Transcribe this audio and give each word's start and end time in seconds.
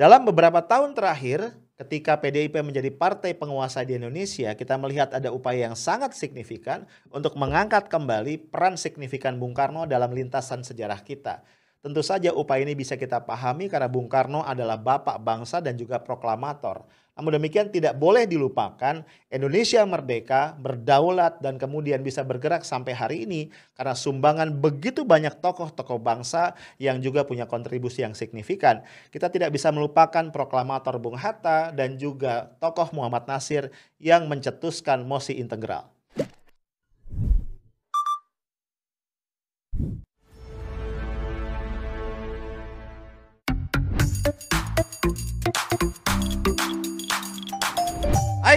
Dalam 0.00 0.24
beberapa 0.24 0.64
tahun 0.64 0.96
terakhir, 0.96 1.52
ketika 1.76 2.16
PDIP 2.16 2.56
menjadi 2.64 2.88
partai 2.88 3.36
penguasa 3.36 3.84
di 3.84 4.00
Indonesia, 4.00 4.56
kita 4.56 4.80
melihat 4.80 5.12
ada 5.12 5.28
upaya 5.28 5.68
yang 5.68 5.76
sangat 5.76 6.16
signifikan 6.16 6.88
untuk 7.12 7.36
mengangkat 7.36 7.92
kembali 7.92 8.48
peran 8.48 8.80
signifikan 8.80 9.36
Bung 9.36 9.52
Karno 9.52 9.84
dalam 9.84 10.08
lintasan 10.08 10.64
sejarah 10.64 11.04
kita. 11.04 11.44
Tentu 11.84 12.00
saja 12.00 12.32
upaya 12.32 12.64
ini 12.64 12.72
bisa 12.72 12.96
kita 12.96 13.28
pahami 13.28 13.68
karena 13.68 13.92
Bung 13.92 14.08
Karno 14.08 14.40
adalah 14.40 14.80
bapak 14.80 15.20
bangsa 15.20 15.60
dan 15.60 15.76
juga 15.76 16.00
proklamator. 16.00 16.88
Namun 17.18 17.36
demikian 17.36 17.68
tidak 17.68 18.00
boleh 18.00 18.24
dilupakan 18.24 19.04
Indonesia 19.28 19.84
merdeka, 19.84 20.56
berdaulat 20.56 21.38
dan 21.44 21.60
kemudian 21.60 22.00
bisa 22.00 22.24
bergerak 22.24 22.64
sampai 22.64 22.96
hari 22.96 23.16
ini 23.28 23.52
karena 23.76 23.92
sumbangan 23.92 24.48
begitu 24.56 25.04
banyak 25.04 25.38
tokoh-tokoh 25.38 26.00
bangsa 26.00 26.56
yang 26.80 26.98
juga 27.04 27.28
punya 27.28 27.44
kontribusi 27.44 28.02
yang 28.02 28.16
signifikan. 28.16 28.80
Kita 29.12 29.28
tidak 29.28 29.52
bisa 29.52 29.68
melupakan 29.68 30.32
proklamator 30.32 30.96
Bung 30.96 31.20
Hatta 31.20 31.70
dan 31.70 32.00
juga 32.00 32.56
tokoh 32.56 32.88
Muhammad 32.96 33.28
Nasir 33.28 33.68
yang 34.00 34.24
mencetuskan 34.26 35.04
mosi 35.04 35.36
integral. 35.36 35.99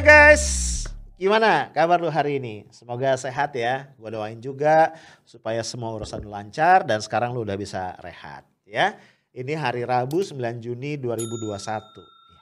Guys, 0.03 0.83
gimana 1.15 1.71
kabar 1.71 1.95
lu 1.95 2.11
hari 2.11 2.35
ini? 2.35 2.67
Semoga 2.75 3.15
sehat 3.15 3.55
ya. 3.55 3.87
Gue 3.95 4.11
doain 4.11 4.35
juga 4.35 4.91
supaya 5.23 5.63
semua 5.63 5.95
urusan 5.95 6.27
lancar 6.27 6.83
dan 6.83 6.99
sekarang 6.99 7.31
lu 7.31 7.47
udah 7.47 7.55
bisa 7.55 7.95
rehat 8.03 8.43
ya. 8.67 8.99
Ini 9.31 9.55
hari 9.55 9.87
Rabu 9.87 10.19
9 10.19 10.59
Juni 10.59 10.99
2021. 10.99 11.55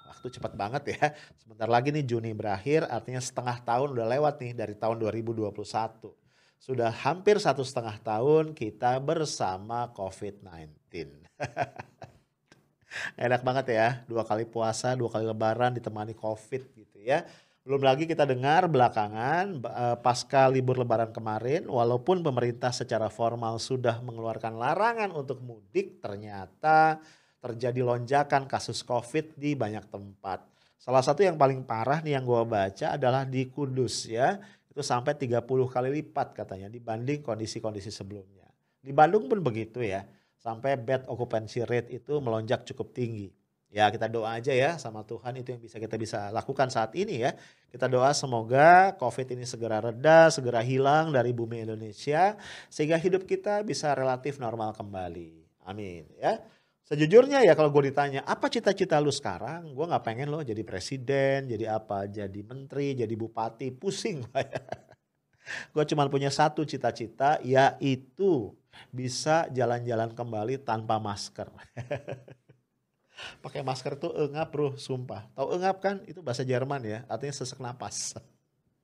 Waktu 0.09 0.27
cepat 0.33 0.57
banget 0.57 0.97
ya. 0.97 1.13
Sebentar 1.37 1.69
lagi 1.69 1.93
nih 1.93 2.01
Juni 2.01 2.33
berakhir 2.33 2.89
artinya 2.89 3.21
setengah 3.21 3.61
tahun 3.61 3.93
udah 3.93 4.09
lewat 4.09 4.41
nih 4.41 4.57
dari 4.57 4.73
tahun 4.73 4.97
2021. 4.97 5.53
Sudah 6.57 6.89
hampir 6.89 7.37
satu 7.37 7.61
setengah 7.61 8.01
tahun 8.01 8.57
kita 8.57 8.97
bersama 9.05 9.85
COVID-19. 9.93 11.29
Enak 13.21 13.45
banget 13.45 13.65
ya, 13.77 13.87
dua 14.09 14.25
kali 14.25 14.49
puasa, 14.49 14.97
dua 14.97 15.13
kali 15.13 15.29
lebaran 15.29 15.77
ditemani 15.77 16.17
covid 16.17 16.73
gitu 16.73 16.97
ya. 16.99 17.21
Belum 17.61 17.85
lagi 17.85 18.09
kita 18.09 18.25
dengar 18.25 18.65
belakangan 18.65 19.61
eh, 19.61 19.97
pasca 20.01 20.49
libur 20.49 20.81
lebaran 20.81 21.13
kemarin, 21.13 21.69
walaupun 21.69 22.25
pemerintah 22.25 22.73
secara 22.73 23.05
formal 23.05 23.61
sudah 23.61 24.01
mengeluarkan 24.01 24.57
larangan 24.57 25.13
untuk 25.13 25.45
mudik, 25.45 26.01
ternyata 26.01 26.97
terjadi 27.37 27.85
lonjakan 27.85 28.49
kasus 28.49 28.81
covid 28.81 29.37
di 29.37 29.53
banyak 29.53 29.85
tempat. 29.93 30.41
Salah 30.81 31.05
satu 31.05 31.21
yang 31.21 31.37
paling 31.37 31.61
parah 31.61 32.01
nih 32.01 32.17
yang 32.17 32.25
gue 32.25 32.41
baca 32.49 32.97
adalah 32.97 33.29
di 33.29 33.45
Kudus 33.45 34.09
ya, 34.09 34.41
itu 34.65 34.81
sampai 34.81 35.13
30 35.13 35.45
kali 35.45 35.89
lipat 36.01 36.33
katanya 36.33 36.65
dibanding 36.65 37.21
kondisi-kondisi 37.21 37.93
sebelumnya. 37.93 38.49
Di 38.81 38.89
Bandung 38.89 39.29
pun 39.29 39.37
begitu 39.45 39.85
ya 39.85 40.01
sampai 40.41 40.73
bed 40.81 41.05
occupancy 41.05 41.61
rate 41.61 41.93
itu 41.93 42.17
melonjak 42.17 42.65
cukup 42.65 42.89
tinggi. 42.89 43.29
Ya 43.71 43.87
kita 43.87 44.11
doa 44.11 44.35
aja 44.35 44.51
ya 44.51 44.75
sama 44.75 45.07
Tuhan 45.07 45.31
itu 45.39 45.55
yang 45.55 45.63
bisa 45.63 45.79
kita 45.79 45.95
bisa 45.95 46.27
lakukan 46.35 46.67
saat 46.67 46.91
ini 46.99 47.23
ya. 47.23 47.31
Kita 47.71 47.87
doa 47.87 48.11
semoga 48.11 48.91
COVID 48.99 49.31
ini 49.31 49.47
segera 49.47 49.79
reda, 49.79 50.27
segera 50.27 50.59
hilang 50.59 51.15
dari 51.15 51.31
bumi 51.31 51.63
Indonesia 51.63 52.35
sehingga 52.67 52.99
hidup 52.99 53.23
kita 53.23 53.63
bisa 53.63 53.95
relatif 53.95 54.43
normal 54.43 54.75
kembali. 54.75 55.63
Amin 55.63 56.03
ya. 56.19 56.43
Sejujurnya 56.83 57.47
ya 57.47 57.55
kalau 57.55 57.71
gue 57.71 57.95
ditanya 57.95 58.27
apa 58.27 58.51
cita-cita 58.51 58.99
lu 58.99 59.15
sekarang, 59.15 59.71
gue 59.71 59.85
nggak 59.87 60.03
pengen 60.03 60.27
lo 60.27 60.43
jadi 60.43 60.59
presiden, 60.67 61.47
jadi 61.47 61.79
apa, 61.79 62.03
jadi 62.11 62.43
menteri, 62.43 62.91
jadi 62.91 63.15
bupati, 63.15 63.71
pusing. 63.71 64.27
gue 65.73 65.83
cuma 65.87 66.11
punya 66.11 66.27
satu 66.27 66.67
cita-cita 66.67 67.39
yaitu 67.47 68.51
bisa 68.91 69.47
jalan-jalan 69.55 70.11
kembali 70.11 70.59
tanpa 70.59 70.99
masker. 70.99 71.47
Pakai 73.41 73.61
masker 73.65 73.97
tuh 73.97 74.11
engap 74.15 74.53
bro, 74.53 74.77
sumpah. 74.77 75.27
Tahu 75.33 75.57
engap 75.57 75.81
kan? 75.81 76.03
Itu 76.05 76.21
bahasa 76.21 76.45
Jerman 76.45 76.81
ya, 76.85 76.99
artinya 77.09 77.33
sesak 77.33 77.59
napas. 77.61 78.17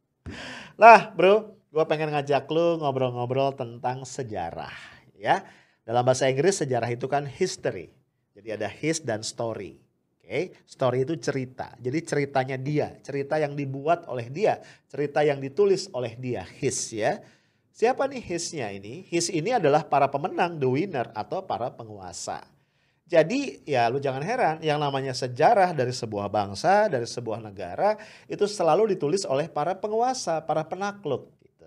lah 0.81 1.13
bro, 1.13 1.57
gue 1.71 1.83
pengen 1.85 2.11
ngajak 2.13 2.49
lu 2.49 2.81
ngobrol-ngobrol 2.81 3.53
tentang 3.53 4.03
sejarah 4.03 4.73
ya. 5.17 5.45
Dalam 5.87 6.03
bahasa 6.03 6.27
Inggris 6.27 6.59
sejarah 6.59 6.91
itu 6.91 7.07
kan 7.07 7.23
history. 7.23 7.93
Jadi 8.35 8.49
ada 8.53 8.67
his 8.67 8.99
dan 8.99 9.23
story. 9.23 9.79
Oke, 10.19 10.27
okay? 10.27 10.43
story 10.67 11.07
itu 11.07 11.15
cerita. 11.15 11.71
Jadi 11.79 11.99
ceritanya 12.03 12.59
dia, 12.59 12.91
cerita 12.99 13.39
yang 13.39 13.55
dibuat 13.55 14.03
oleh 14.11 14.27
dia, 14.27 14.59
cerita 14.91 15.23
yang 15.23 15.39
ditulis 15.39 15.87
oleh 15.95 16.19
dia, 16.19 16.43
his 16.59 16.91
ya. 16.91 17.23
Siapa 17.77 18.09
nih 18.09 18.19
hisnya 18.19 18.73
ini? 18.73 19.05
His 19.05 19.29
ini 19.29 19.53
adalah 19.53 19.85
para 19.85 20.09
pemenang, 20.09 20.57
the 20.57 20.65
winner 20.65 21.13
atau 21.13 21.45
para 21.45 21.69
penguasa. 21.69 22.41
Jadi 23.07 23.63
ya 23.63 23.87
lu 23.87 24.03
jangan 24.03 24.19
heran 24.19 24.59
yang 24.59 24.83
namanya 24.83 25.15
sejarah 25.15 25.71
dari 25.71 25.95
sebuah 25.95 26.27
bangsa, 26.27 26.91
dari 26.91 27.07
sebuah 27.07 27.39
negara 27.39 27.95
itu 28.27 28.43
selalu 28.43 28.99
ditulis 28.99 29.23
oleh 29.23 29.47
para 29.47 29.79
penguasa, 29.79 30.43
para 30.43 30.67
penakluk. 30.67 31.31
Gitu. 31.39 31.63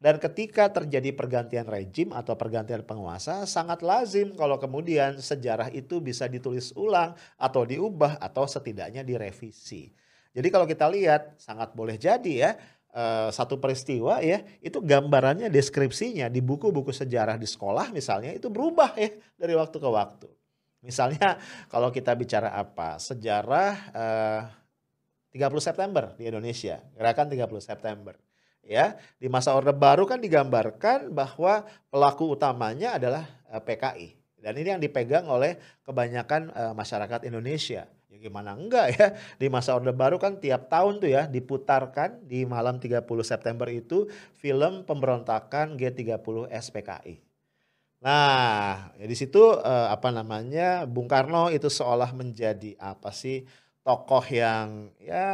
Dan 0.00 0.16
ketika 0.16 0.72
terjadi 0.72 1.12
pergantian 1.12 1.68
rejim 1.68 2.08
atau 2.16 2.32
pergantian 2.40 2.80
penguasa 2.88 3.44
sangat 3.44 3.84
lazim 3.84 4.32
kalau 4.32 4.56
kemudian 4.56 5.20
sejarah 5.20 5.68
itu 5.76 6.00
bisa 6.00 6.24
ditulis 6.24 6.72
ulang 6.72 7.12
atau 7.36 7.68
diubah 7.68 8.16
atau 8.16 8.48
setidaknya 8.48 9.04
direvisi. 9.04 9.92
Jadi 10.32 10.48
kalau 10.48 10.64
kita 10.64 10.88
lihat 10.88 11.36
sangat 11.36 11.76
boleh 11.76 12.00
jadi 12.00 12.32
ya 12.32 12.50
uh, 12.96 13.28
satu 13.28 13.60
peristiwa 13.60 14.24
ya 14.24 14.40
itu 14.64 14.80
gambarannya 14.80 15.52
deskripsinya 15.52 16.32
di 16.32 16.40
buku-buku 16.40 16.96
sejarah 16.96 17.36
di 17.36 17.44
sekolah 17.44 17.92
misalnya 17.92 18.32
itu 18.32 18.48
berubah 18.48 18.96
ya 18.96 19.12
dari 19.36 19.52
waktu 19.52 19.76
ke 19.76 19.90
waktu. 19.92 20.37
Misalnya 20.84 21.38
kalau 21.72 21.88
kita 21.90 22.14
bicara 22.14 22.54
apa? 22.54 22.98
Sejarah 23.00 23.72
eh, 23.94 24.40
30 25.34 25.60
September 25.60 26.14
di 26.16 26.26
Indonesia. 26.28 26.80
Gerakan 26.96 27.28
30 27.30 27.44
September 27.60 28.14
ya. 28.64 28.96
Di 29.16 29.26
masa 29.30 29.54
Orde 29.56 29.72
Baru 29.72 30.04
kan 30.04 30.20
digambarkan 30.20 31.12
bahwa 31.12 31.64
pelaku 31.88 32.32
utamanya 32.32 32.96
adalah 32.96 33.24
eh, 33.48 33.62
PKI 33.62 34.18
dan 34.38 34.54
ini 34.54 34.68
yang 34.70 34.82
dipegang 34.82 35.26
oleh 35.26 35.58
kebanyakan 35.82 36.54
uh, 36.54 36.72
masyarakat 36.74 37.26
Indonesia. 37.26 37.90
Gimana 38.18 38.54
enggak 38.54 38.86
ya. 38.98 39.06
Di 39.38 39.46
masa 39.46 39.78
Orde 39.78 39.94
Baru 39.94 40.18
kan 40.18 40.42
tiap 40.42 40.66
tahun 40.66 40.98
tuh 40.98 41.10
ya 41.10 41.30
diputarkan 41.30 42.26
di 42.26 42.42
malam 42.42 42.82
30 42.82 43.06
September 43.22 43.70
itu 43.70 44.10
film 44.34 44.82
pemberontakan 44.82 45.78
G30 45.78 46.50
SPKI. 46.50 47.27
Nah, 47.98 48.94
ya 48.94 49.06
di 49.10 49.16
situ 49.18 49.42
eh, 49.58 49.88
apa 49.90 50.14
namanya 50.14 50.86
Bung 50.86 51.10
Karno 51.10 51.50
itu 51.50 51.66
seolah 51.66 52.14
menjadi 52.14 52.78
apa 52.78 53.10
sih 53.10 53.42
tokoh 53.82 54.22
yang 54.28 54.92
ya 55.02 55.26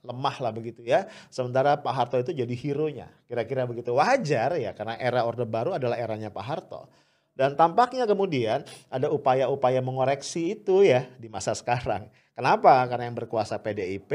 lemah 0.00 0.36
lah 0.40 0.52
begitu 0.56 0.80
ya. 0.86 1.04
Sementara 1.28 1.76
Pak 1.82 1.92
Harto 1.92 2.16
itu 2.16 2.32
jadi 2.32 2.54
hero-nya. 2.56 3.12
Kira-kira 3.28 3.68
begitu 3.68 3.92
wajar 3.92 4.56
ya 4.56 4.72
karena 4.72 4.96
era 4.96 5.26
Orde 5.28 5.44
Baru 5.44 5.76
adalah 5.76 6.00
eranya 6.00 6.32
Pak 6.32 6.44
Harto. 6.46 6.88
Dan 7.32 7.56
tampaknya 7.56 8.04
kemudian 8.04 8.64
ada 8.92 9.08
upaya-upaya 9.08 9.80
mengoreksi 9.80 10.52
itu 10.56 10.84
ya 10.84 11.08
di 11.16 11.32
masa 11.32 11.56
sekarang. 11.56 12.08
Kenapa? 12.32 12.84
Karena 12.88 13.08
yang 13.08 13.16
berkuasa 13.16 13.60
PDIP, 13.60 14.12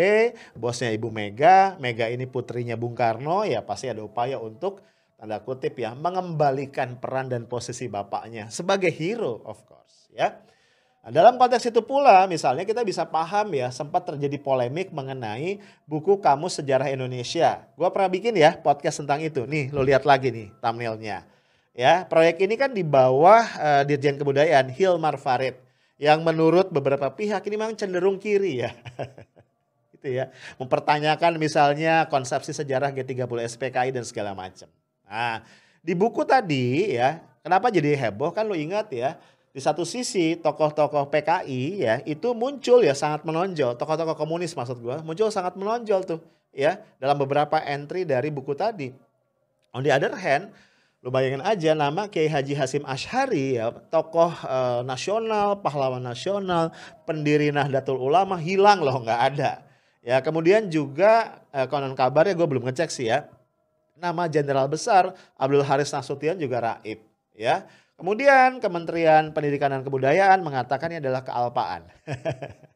bosnya 0.57 0.89
Ibu 0.93 1.09
Mega, 1.13 1.77
Mega 1.77 2.09
ini 2.09 2.25
putrinya 2.25 2.73
Bung 2.73 2.97
Karno, 2.97 3.45
ya 3.45 3.61
pasti 3.61 3.89
ada 3.89 4.01
upaya 4.01 4.41
untuk 4.41 4.81
tanda 5.17 5.41
kutip 5.41 5.73
ya 5.81 5.97
mengembalikan 5.97 7.01
peran 7.01 7.27
dan 7.27 7.49
posisi 7.49 7.89
bapaknya 7.89 8.53
sebagai 8.53 8.93
hero 8.93 9.41
of 9.43 9.65
course 9.65 10.07
ya. 10.13 10.37
Nah, 11.07 11.15
dalam 11.15 11.39
konteks 11.39 11.71
itu 11.71 11.79
pula 11.87 12.27
misalnya 12.27 12.67
kita 12.67 12.83
bisa 12.83 13.07
paham 13.07 13.55
ya 13.55 13.71
sempat 13.71 14.03
terjadi 14.03 14.43
polemik 14.43 14.91
mengenai 14.91 15.63
buku 15.87 16.19
Kamus 16.19 16.59
Sejarah 16.59 16.91
Indonesia. 16.91 17.63
Gua 17.79 17.95
pernah 17.95 18.11
bikin 18.11 18.35
ya 18.35 18.59
podcast 18.59 18.99
tentang 18.99 19.23
itu. 19.23 19.47
Nih 19.47 19.71
lo 19.71 19.87
lihat 19.87 20.03
lagi 20.03 20.35
nih 20.35 20.51
thumbnailnya. 20.59 21.23
Ya, 21.77 22.09
proyek 22.09 22.41
ini 22.41 22.57
kan 22.57 22.73
di 22.73 22.81
bawah 22.81 23.45
uh, 23.55 23.83
Dirjen 23.85 24.17
Kebudayaan 24.17 24.73
Hilmar 24.73 25.21
Farid 25.21 25.61
yang 26.01 26.25
menurut 26.25 26.73
beberapa 26.73 27.13
pihak 27.13 27.45
ini 27.45 27.55
memang 27.55 27.77
cenderung 27.77 28.17
kiri 28.17 28.65
ya. 28.65 28.73
gitu 29.95 30.11
ya. 30.11 30.33
Mempertanyakan 30.59 31.37
misalnya 31.37 32.09
konsepsi 32.09 32.53
sejarah 32.53 32.91
G30 32.91 33.29
SPKI 33.29 33.93
dan 33.93 34.03
segala 34.03 34.33
macam. 34.33 34.67
Nah, 35.07 35.41
di 35.79 35.95
buku 35.95 36.27
tadi 36.27 36.93
ya, 36.93 37.23
kenapa 37.41 37.71
jadi 37.71 37.95
heboh 37.95 38.35
kan 38.35 38.43
lo 38.43 38.53
ingat 38.53 38.91
ya, 38.91 39.15
di 39.55 39.63
satu 39.63 39.87
sisi 39.87 40.37
tokoh-tokoh 40.37 41.09
PKI 41.09 41.63
ya 41.81 41.95
itu 42.05 42.35
muncul 42.35 42.83
ya 42.85 42.93
sangat 42.93 43.25
menonjol, 43.25 43.73
tokoh-tokoh 43.79 44.13
komunis 44.13 44.53
maksud 44.53 44.77
gua, 44.83 45.01
muncul 45.01 45.31
sangat 45.33 45.57
menonjol 45.57 46.05
tuh 46.05 46.19
ya 46.53 46.77
dalam 47.01 47.17
beberapa 47.17 47.57
entry 47.63 48.05
dari 48.05 48.29
buku 48.29 48.53
tadi. 48.53 48.93
On 49.71 49.81
the 49.81 49.89
other 49.89 50.13
hand, 50.13 50.51
Lu 51.05 51.13
bayangin 51.13 51.45
aja 51.45 51.77
nama 51.77 52.09
Kiai 52.09 52.25
Haji 52.25 52.57
Hasim 52.57 52.81
Ashari 52.81 53.61
ya, 53.61 53.69
tokoh 53.69 54.33
uh, 54.43 54.81
nasional, 54.81 55.61
pahlawan 55.61 56.01
nasional, 56.01 56.73
pendiri 57.05 57.53
Nahdlatul 57.53 58.01
Ulama 58.01 58.41
hilang 58.41 58.81
loh 58.81 59.05
nggak 59.05 59.21
ada. 59.31 59.61
Ya 60.01 60.17
kemudian 60.25 60.73
juga 60.73 61.39
uh, 61.53 61.69
konon 61.69 61.93
kabarnya 61.93 62.33
gue 62.33 62.47
belum 62.49 62.65
ngecek 62.65 62.89
sih 62.89 63.13
ya. 63.13 63.29
Nama 63.97 64.29
jenderal 64.29 64.69
besar 64.69 65.17
Abdul 65.33 65.65
Haris 65.65 65.89
Nasution 65.89 66.37
juga 66.37 66.61
raib 66.61 67.01
ya. 67.33 67.65
Kemudian 67.97 68.61
Kementerian 68.61 69.33
Pendidikan 69.33 69.73
dan 69.73 69.81
Kebudayaan 69.81 70.45
mengatakan 70.45 70.93
ini 70.93 71.01
adalah 71.01 71.25
kealpaan. 71.25 71.89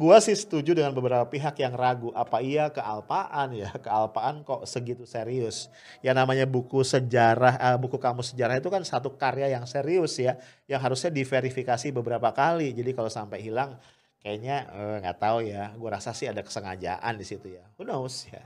Gua 0.00 0.16
sih 0.22 0.32
setuju 0.32 0.72
dengan 0.72 0.96
beberapa 0.96 1.26
pihak 1.28 1.60
yang 1.60 1.76
ragu 1.76 2.08
apa 2.16 2.40
iya 2.40 2.72
kealpaan 2.72 3.52
ya 3.52 3.68
kealpaan 3.76 4.46
kok 4.46 4.64
segitu 4.64 5.04
serius. 5.04 5.68
Ya 6.00 6.16
namanya 6.16 6.48
buku 6.48 6.80
sejarah, 6.86 7.58
uh, 7.58 7.76
buku 7.76 8.00
kamus 8.00 8.32
sejarah 8.32 8.62
itu 8.62 8.70
kan 8.72 8.80
satu 8.86 9.12
karya 9.18 9.52
yang 9.52 9.68
serius 9.68 10.16
ya, 10.16 10.40
yang 10.70 10.80
harusnya 10.80 11.12
diverifikasi 11.12 11.92
beberapa 11.92 12.32
kali. 12.32 12.72
Jadi 12.72 12.90
kalau 12.96 13.12
sampai 13.12 13.44
hilang, 13.44 13.76
kayaknya 14.22 14.70
eh, 14.72 14.96
nggak 15.04 15.16
uh, 15.18 15.20
tahu 15.20 15.38
ya. 15.44 15.74
Gue 15.76 15.90
rasa 15.92 16.16
sih 16.16 16.30
ada 16.30 16.40
kesengajaan 16.40 17.12
di 17.18 17.26
situ 17.26 17.52
ya. 17.52 17.64
Who 17.76 17.84
knows 17.84 18.24
ya. 18.30 18.40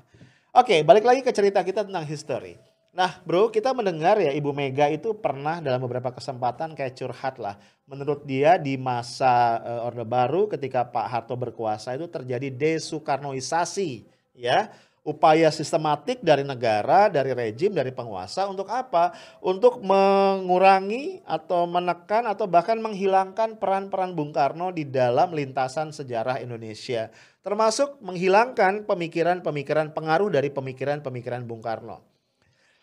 Oke, 0.53 0.85
balik 0.85 1.09
lagi 1.09 1.25
ke 1.25 1.33
cerita 1.33 1.65
kita 1.65 1.81
tentang 1.81 2.05
history. 2.05 2.61
Nah 2.93 3.25
bro 3.25 3.49
kita 3.49 3.73
mendengar 3.73 4.21
ya 4.21 4.37
Ibu 4.37 4.53
Mega 4.53 4.85
itu 4.93 5.17
pernah 5.17 5.65
dalam 5.65 5.81
beberapa 5.81 6.13
kesempatan 6.13 6.77
kayak 6.77 6.93
curhat 6.93 7.41
lah. 7.41 7.57
Menurut 7.89 8.29
dia 8.29 8.61
di 8.61 8.77
masa 8.77 9.57
uh, 9.65 9.89
Orde 9.89 10.05
Baru 10.05 10.53
ketika 10.53 10.85
Pak 10.85 11.09
Harto 11.09 11.41
berkuasa 11.41 11.97
itu 11.97 12.05
terjadi 12.05 12.53
desukarnoisasi 12.53 14.05
ya. 14.37 14.69
Upaya 15.03 15.51
sistematik 15.51 16.23
dari 16.23 16.47
negara, 16.47 17.11
dari 17.11 17.35
rejim, 17.35 17.75
dari 17.75 17.91
penguasa 17.91 18.47
untuk 18.47 18.71
apa? 18.71 19.11
Untuk 19.43 19.83
mengurangi 19.83 21.19
atau 21.27 21.67
menekan 21.67 22.31
atau 22.31 22.47
bahkan 22.47 22.79
menghilangkan 22.79 23.59
peran-peran 23.59 24.15
Bung 24.15 24.31
Karno 24.31 24.71
di 24.71 24.87
dalam 24.87 25.35
lintasan 25.35 25.91
sejarah 25.91 26.39
Indonesia. 26.39 27.11
Termasuk 27.43 27.99
menghilangkan 27.99 28.87
pemikiran-pemikiran 28.87 29.91
pengaruh 29.91 30.31
dari 30.31 30.55
pemikiran-pemikiran 30.55 31.51
Bung 31.51 31.67
Karno. 31.67 32.12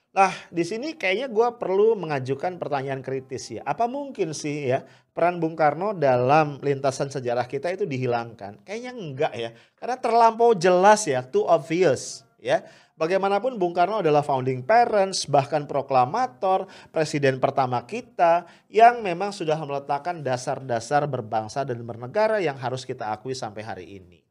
Nah, 0.10 0.34
di 0.50 0.66
sini 0.66 0.98
kayaknya 0.98 1.30
gue 1.30 1.48
perlu 1.62 1.94
mengajukan 1.94 2.58
pertanyaan 2.58 3.06
kritis 3.06 3.54
ya. 3.54 3.62
Apa 3.62 3.86
mungkin 3.86 4.34
sih 4.34 4.74
ya 4.74 4.82
peran 5.14 5.38
Bung 5.38 5.54
Karno 5.54 5.94
dalam 5.94 6.58
lintasan 6.66 7.14
sejarah 7.14 7.46
kita 7.46 7.70
itu 7.70 7.86
dihilangkan? 7.86 8.66
Kayaknya 8.66 8.92
enggak 8.98 9.34
ya. 9.38 9.50
Karena 9.78 10.02
terlampau 10.02 10.58
jelas 10.58 11.06
ya, 11.06 11.22
too 11.22 11.46
obvious 11.46 12.26
ya. 12.42 12.66
Bagaimanapun 12.98 13.62
Bung 13.62 13.72
Karno 13.72 14.02
adalah 14.02 14.26
founding 14.26 14.66
parents, 14.66 15.30
bahkan 15.30 15.70
proklamator, 15.70 16.66
presiden 16.90 17.38
pertama 17.38 17.86
kita 17.86 18.50
yang 18.68 19.06
memang 19.06 19.30
sudah 19.30 19.56
meletakkan 19.62 20.26
dasar-dasar 20.26 21.06
berbangsa 21.06 21.64
dan 21.64 21.80
bernegara 21.86 22.42
yang 22.42 22.58
harus 22.58 22.82
kita 22.84 23.14
akui 23.14 23.38
sampai 23.38 23.64
hari 23.64 23.88
ini 24.04 24.29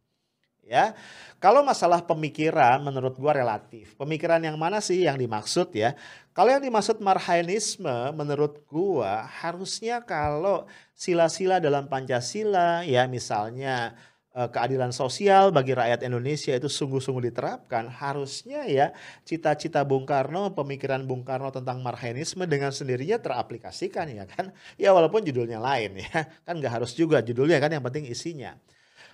ya. 0.69 0.93
Kalau 1.41 1.65
masalah 1.65 2.05
pemikiran 2.05 2.83
menurut 2.85 3.17
gua 3.17 3.33
relatif. 3.33 3.97
Pemikiran 3.97 4.43
yang 4.43 4.61
mana 4.61 4.79
sih 4.85 5.07
yang 5.07 5.17
dimaksud 5.17 5.73
ya? 5.73 5.97
Kalau 6.37 6.55
yang 6.55 6.63
dimaksud 6.63 7.03
marhainisme 7.03 8.15
menurut 8.15 8.63
gua 8.69 9.27
harusnya 9.27 10.05
kalau 10.05 10.69
sila-sila 10.95 11.59
dalam 11.59 11.87
Pancasila 11.87 12.83
ya 12.83 13.07
misalnya 13.07 13.95
eh, 14.35 14.47
keadilan 14.51 14.91
sosial 14.91 15.55
bagi 15.55 15.75
rakyat 15.79 16.03
Indonesia 16.07 16.55
itu 16.55 16.67
sungguh-sungguh 16.71 17.31
diterapkan, 17.31 17.87
harusnya 17.91 18.67
ya 18.67 18.91
cita-cita 19.23 19.83
Bung 19.87 20.07
Karno, 20.07 20.55
pemikiran 20.55 21.07
Bung 21.07 21.23
Karno 21.23 21.51
tentang 21.55 21.83
marhainisme 21.87 22.47
dengan 22.51 22.71
sendirinya 22.75 23.19
teraplikasikan 23.23 24.07
ya 24.11 24.27
kan. 24.27 24.51
Ya 24.75 24.91
walaupun 24.91 25.23
judulnya 25.23 25.59
lain 25.63 26.03
ya, 26.03 26.27
kan 26.47 26.59
nggak 26.59 26.83
harus 26.83 26.95
juga 26.99 27.23
judulnya 27.23 27.59
kan 27.63 27.71
yang 27.71 27.83
penting 27.87 28.11
isinya. 28.11 28.59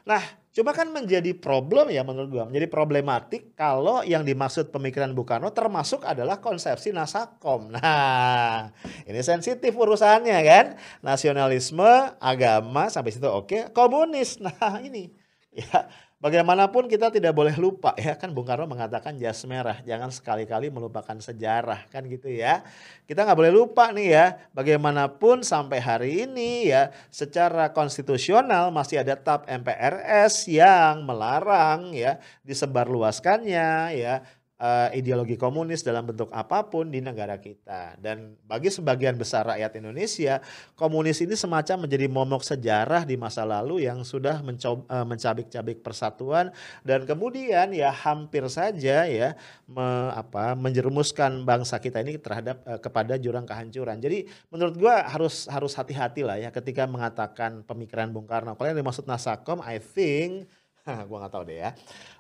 Nah, 0.04 0.20
cuma 0.52 0.76
kan 0.76 0.84
menjadi 0.92 1.32
problem 1.32 1.88
ya 1.88 2.04
menurut 2.04 2.28
gua, 2.28 2.44
menjadi 2.44 2.68
problematik 2.68 3.56
kalau 3.56 4.04
yang 4.04 4.20
dimaksud 4.20 4.68
pemikiran 4.68 5.16
Bung 5.16 5.24
Karno 5.24 5.48
termasuk 5.48 6.04
adalah 6.04 6.44
konsepsi 6.44 6.92
Nasakom. 6.92 7.72
Nah, 7.74 8.68
ini 9.08 9.20
sensitif 9.24 9.72
urusannya 9.72 10.38
kan. 10.44 10.66
Nasionalisme, 11.00 12.12
agama 12.20 12.92
sampai 12.92 13.16
situ 13.16 13.28
oke, 13.28 13.72
komunis. 13.72 14.36
Nah, 14.44 14.76
ini 14.84 15.08
ya 15.54 15.88
Bagaimanapun 16.24 16.88
kita 16.88 17.12
tidak 17.12 17.36
boleh 17.36 17.52
lupa 17.60 17.92
ya 18.00 18.16
kan 18.16 18.32
Bung 18.32 18.48
Karno 18.48 18.64
mengatakan 18.64 19.12
jas 19.20 19.44
merah 19.44 19.84
jangan 19.84 20.08
sekali-kali 20.08 20.72
melupakan 20.72 21.20
sejarah 21.20 21.84
kan 21.92 22.00
gitu 22.08 22.32
ya. 22.32 22.64
Kita 23.04 23.28
nggak 23.28 23.36
boleh 23.36 23.52
lupa 23.52 23.92
nih 23.92 24.08
ya 24.08 24.26
bagaimanapun 24.56 25.44
sampai 25.44 25.84
hari 25.84 26.24
ini 26.24 26.72
ya 26.72 26.96
secara 27.12 27.68
konstitusional 27.76 28.72
masih 28.72 29.04
ada 29.04 29.20
TAP 29.20 29.44
MPRS 29.52 30.48
yang 30.48 31.04
melarang 31.04 31.92
ya 31.92 32.16
disebarluaskannya 32.40 33.92
ya 33.92 34.24
uh, 34.58 34.88
ideologi 34.94 35.34
komunis 35.34 35.82
dalam 35.82 36.06
bentuk 36.06 36.30
apa 36.30 36.66
pun 36.66 36.90
di 36.90 37.02
negara 37.02 37.38
kita. 37.38 37.98
Dan 37.98 38.38
bagi 38.46 38.70
sebagian 38.70 39.18
besar 39.18 39.46
rakyat 39.48 39.78
Indonesia, 39.80 40.38
komunis 40.78 41.18
ini 41.24 41.34
semacam 41.34 41.86
menjadi 41.86 42.06
momok 42.06 42.42
sejarah 42.46 43.02
di 43.08 43.18
masa 43.18 43.42
lalu 43.42 43.86
yang 43.86 44.06
sudah 44.06 44.40
uh, 44.40 45.06
mencabik-cabik 45.06 45.82
persatuan 45.82 46.54
dan 46.86 47.04
kemudian 47.08 47.74
ya 47.74 47.90
hampir 47.90 48.46
saja 48.50 49.06
ya 49.08 49.34
me, 49.66 49.84
apa 50.14 50.54
menjerumuskan 50.54 51.42
bangsa 51.42 51.80
kita 51.80 52.02
ini 52.04 52.20
terhadap 52.20 52.62
uh, 52.66 52.78
kepada 52.78 53.18
jurang 53.18 53.46
kehancuran. 53.48 53.98
Jadi 53.98 54.28
menurut 54.50 54.74
gua 54.78 55.04
harus 55.06 55.46
harus 55.50 55.72
hati-hati 55.74 56.22
lah 56.22 56.38
ya 56.38 56.50
ketika 56.54 56.86
mengatakan 56.86 57.66
pemikiran 57.66 58.10
Bung 58.10 58.28
Karno. 58.28 58.54
Kalau 58.54 58.68
yang 58.70 58.78
dimaksud 58.78 59.06
Nasakom, 59.08 59.60
I 59.64 59.82
think, 59.82 60.46
gua 61.08 61.26
nggak 61.26 61.32
tahu 61.32 61.44
deh 61.48 61.58
ya. 61.58 61.70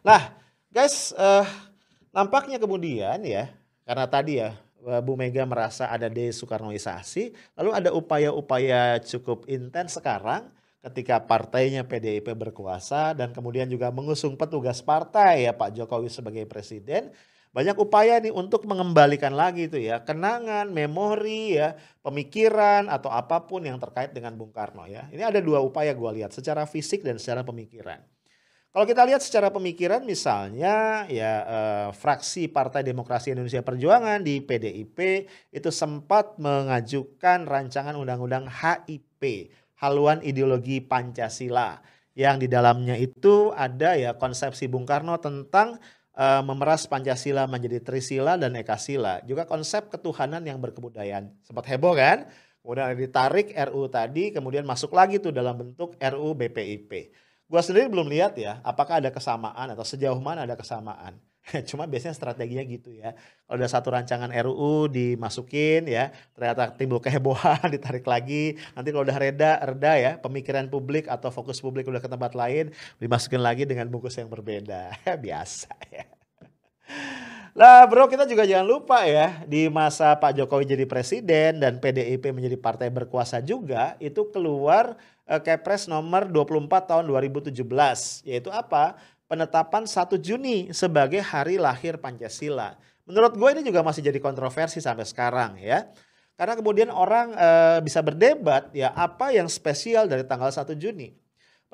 Nah, 0.02 0.34
guys, 0.72 1.14
uh, 1.14 1.46
Nampaknya 2.14 2.62
kemudian 2.62 3.18
ya, 3.26 3.50
karena 3.82 4.06
tadi 4.06 4.38
ya 4.38 4.54
Bu 5.02 5.18
Mega 5.18 5.42
merasa 5.42 5.90
ada 5.90 6.06
desoekarnoisasi, 6.06 7.34
lalu 7.58 7.70
ada 7.74 7.90
upaya-upaya 7.90 9.02
cukup 9.02 9.50
intens 9.50 9.98
sekarang 9.98 10.46
ketika 10.84 11.18
partainya 11.24 11.82
PDIP 11.82 12.30
berkuasa 12.36 13.16
dan 13.18 13.34
kemudian 13.34 13.66
juga 13.66 13.90
mengusung 13.90 14.38
petugas 14.38 14.78
partai 14.84 15.48
ya 15.48 15.56
Pak 15.56 15.74
Jokowi 15.74 16.06
sebagai 16.06 16.44
presiden. 16.46 17.10
Banyak 17.54 17.78
upaya 17.78 18.18
nih 18.18 18.34
untuk 18.34 18.66
mengembalikan 18.66 19.34
lagi 19.34 19.70
itu 19.70 19.78
ya 19.78 20.02
kenangan, 20.02 20.70
memori 20.70 21.58
ya, 21.58 21.78
pemikiran 22.02 22.90
atau 22.90 23.10
apa 23.10 23.46
pun 23.46 23.62
yang 23.62 23.78
terkait 23.78 24.14
dengan 24.14 24.34
Bung 24.34 24.54
Karno 24.54 24.86
ya. 24.90 25.06
Ini 25.10 25.22
ada 25.22 25.42
dua 25.42 25.62
upaya 25.62 25.90
gue 25.94 26.10
lihat 26.22 26.34
secara 26.34 26.66
fisik 26.66 27.06
dan 27.06 27.18
secara 27.18 27.46
pemikiran. 27.46 28.02
Kalau 28.74 28.90
kita 28.90 29.06
lihat 29.06 29.22
secara 29.22 29.54
pemikiran 29.54 30.02
misalnya 30.02 31.06
ya 31.06 31.32
eh, 31.46 31.88
fraksi 31.94 32.50
Partai 32.50 32.82
Demokrasi 32.82 33.30
Indonesia 33.30 33.62
Perjuangan 33.62 34.18
di 34.18 34.42
PDIP 34.42 35.30
itu 35.54 35.70
sempat 35.70 36.34
mengajukan 36.42 37.46
rancangan 37.46 37.94
undang-undang 37.94 38.50
HIP, 38.50 39.54
haluan 39.78 40.18
ideologi 40.26 40.82
Pancasila 40.82 41.78
yang 42.18 42.42
di 42.42 42.50
dalamnya 42.50 42.98
itu 42.98 43.54
ada 43.54 43.94
ya 43.94 44.18
konsepsi 44.18 44.66
Bung 44.66 44.90
Karno 44.90 45.22
tentang 45.22 45.78
uh, 46.18 46.42
memeras 46.42 46.90
Pancasila 46.90 47.46
menjadi 47.46 47.78
Trisila 47.78 48.34
dan 48.34 48.58
Ekasila. 48.58 49.22
Juga 49.22 49.46
konsep 49.46 49.86
ketuhanan 49.86 50.42
yang 50.42 50.58
berkebudayaan. 50.58 51.30
Sempat 51.46 51.70
heboh 51.70 51.94
kan? 51.94 52.26
Kemudian 52.58 52.90
ditarik 52.98 53.54
RU 53.70 53.86
tadi, 53.86 54.34
kemudian 54.34 54.66
masuk 54.66 54.90
lagi 54.98 55.22
tuh 55.22 55.30
dalam 55.30 55.62
bentuk 55.62 55.94
RU 55.94 56.34
BPIP. 56.34 57.14
Gua 57.54 57.62
sendiri 57.62 57.86
belum 57.86 58.10
lihat 58.10 58.34
ya, 58.34 58.58
apakah 58.66 58.98
ada 58.98 59.14
kesamaan 59.14 59.70
atau 59.70 59.86
sejauh 59.86 60.18
mana 60.18 60.42
ada 60.42 60.58
kesamaan. 60.58 61.14
Cuma 61.70 61.86
biasanya 61.86 62.10
strateginya 62.10 62.66
gitu 62.66 62.90
ya. 62.90 63.14
Kalau 63.46 63.62
ada 63.62 63.70
satu 63.70 63.94
rancangan 63.94 64.26
RUU 64.26 64.90
dimasukin 64.90 65.86
ya, 65.86 66.10
ternyata 66.34 66.74
timbul 66.74 66.98
kehebohan, 66.98 67.62
ditarik 67.78 68.02
lagi. 68.10 68.58
Nanti 68.74 68.90
kalau 68.90 69.06
udah 69.06 69.14
reda, 69.14 69.62
reda 69.70 69.92
ya, 69.94 70.12
pemikiran 70.18 70.66
publik 70.66 71.06
atau 71.06 71.30
fokus 71.30 71.62
publik 71.62 71.86
udah 71.86 72.02
ke 72.02 72.10
tempat 72.10 72.34
lain, 72.34 72.74
dimasukin 72.98 73.38
lagi 73.38 73.62
dengan 73.62 73.86
bungkus 73.86 74.18
yang 74.18 74.26
berbeda. 74.26 74.90
Biasa 75.24 75.70
ya. 75.94 76.10
Lah 77.54 77.86
bro 77.86 78.10
kita 78.10 78.26
juga 78.26 78.42
jangan 78.42 78.66
lupa 78.66 79.06
ya 79.06 79.46
di 79.46 79.70
masa 79.70 80.10
Pak 80.18 80.42
Jokowi 80.42 80.66
jadi 80.66 80.90
presiden 80.90 81.62
dan 81.62 81.78
PDIP 81.78 82.34
menjadi 82.34 82.58
partai 82.58 82.90
berkuasa 82.90 83.38
juga 83.38 83.94
itu 84.02 84.26
keluar 84.34 84.98
Kepres 85.24 85.88
nomor 85.88 86.28
24 86.28 86.68
tahun 86.84 87.04
2017 87.08 87.56
yaitu 88.28 88.52
apa? 88.52 89.00
Penetapan 89.24 89.88
1 89.88 90.20
Juni 90.20 90.68
sebagai 90.76 91.24
hari 91.24 91.56
lahir 91.56 91.96
Pancasila. 91.96 92.76
Menurut 93.08 93.32
gue 93.36 93.48
ini 93.56 93.62
juga 93.64 93.80
masih 93.80 94.04
jadi 94.04 94.20
kontroversi 94.20 94.84
sampai 94.84 95.08
sekarang 95.08 95.56
ya. 95.56 95.88
Karena 96.34 96.58
kemudian 96.58 96.90
orang 96.90 97.32
uh, 97.32 97.78
bisa 97.80 98.02
berdebat 98.02 98.68
ya 98.74 98.90
apa 98.92 99.30
yang 99.30 99.46
spesial 99.46 100.10
dari 100.10 100.26
tanggal 100.26 100.50
1 100.50 100.76
Juni. 100.76 101.14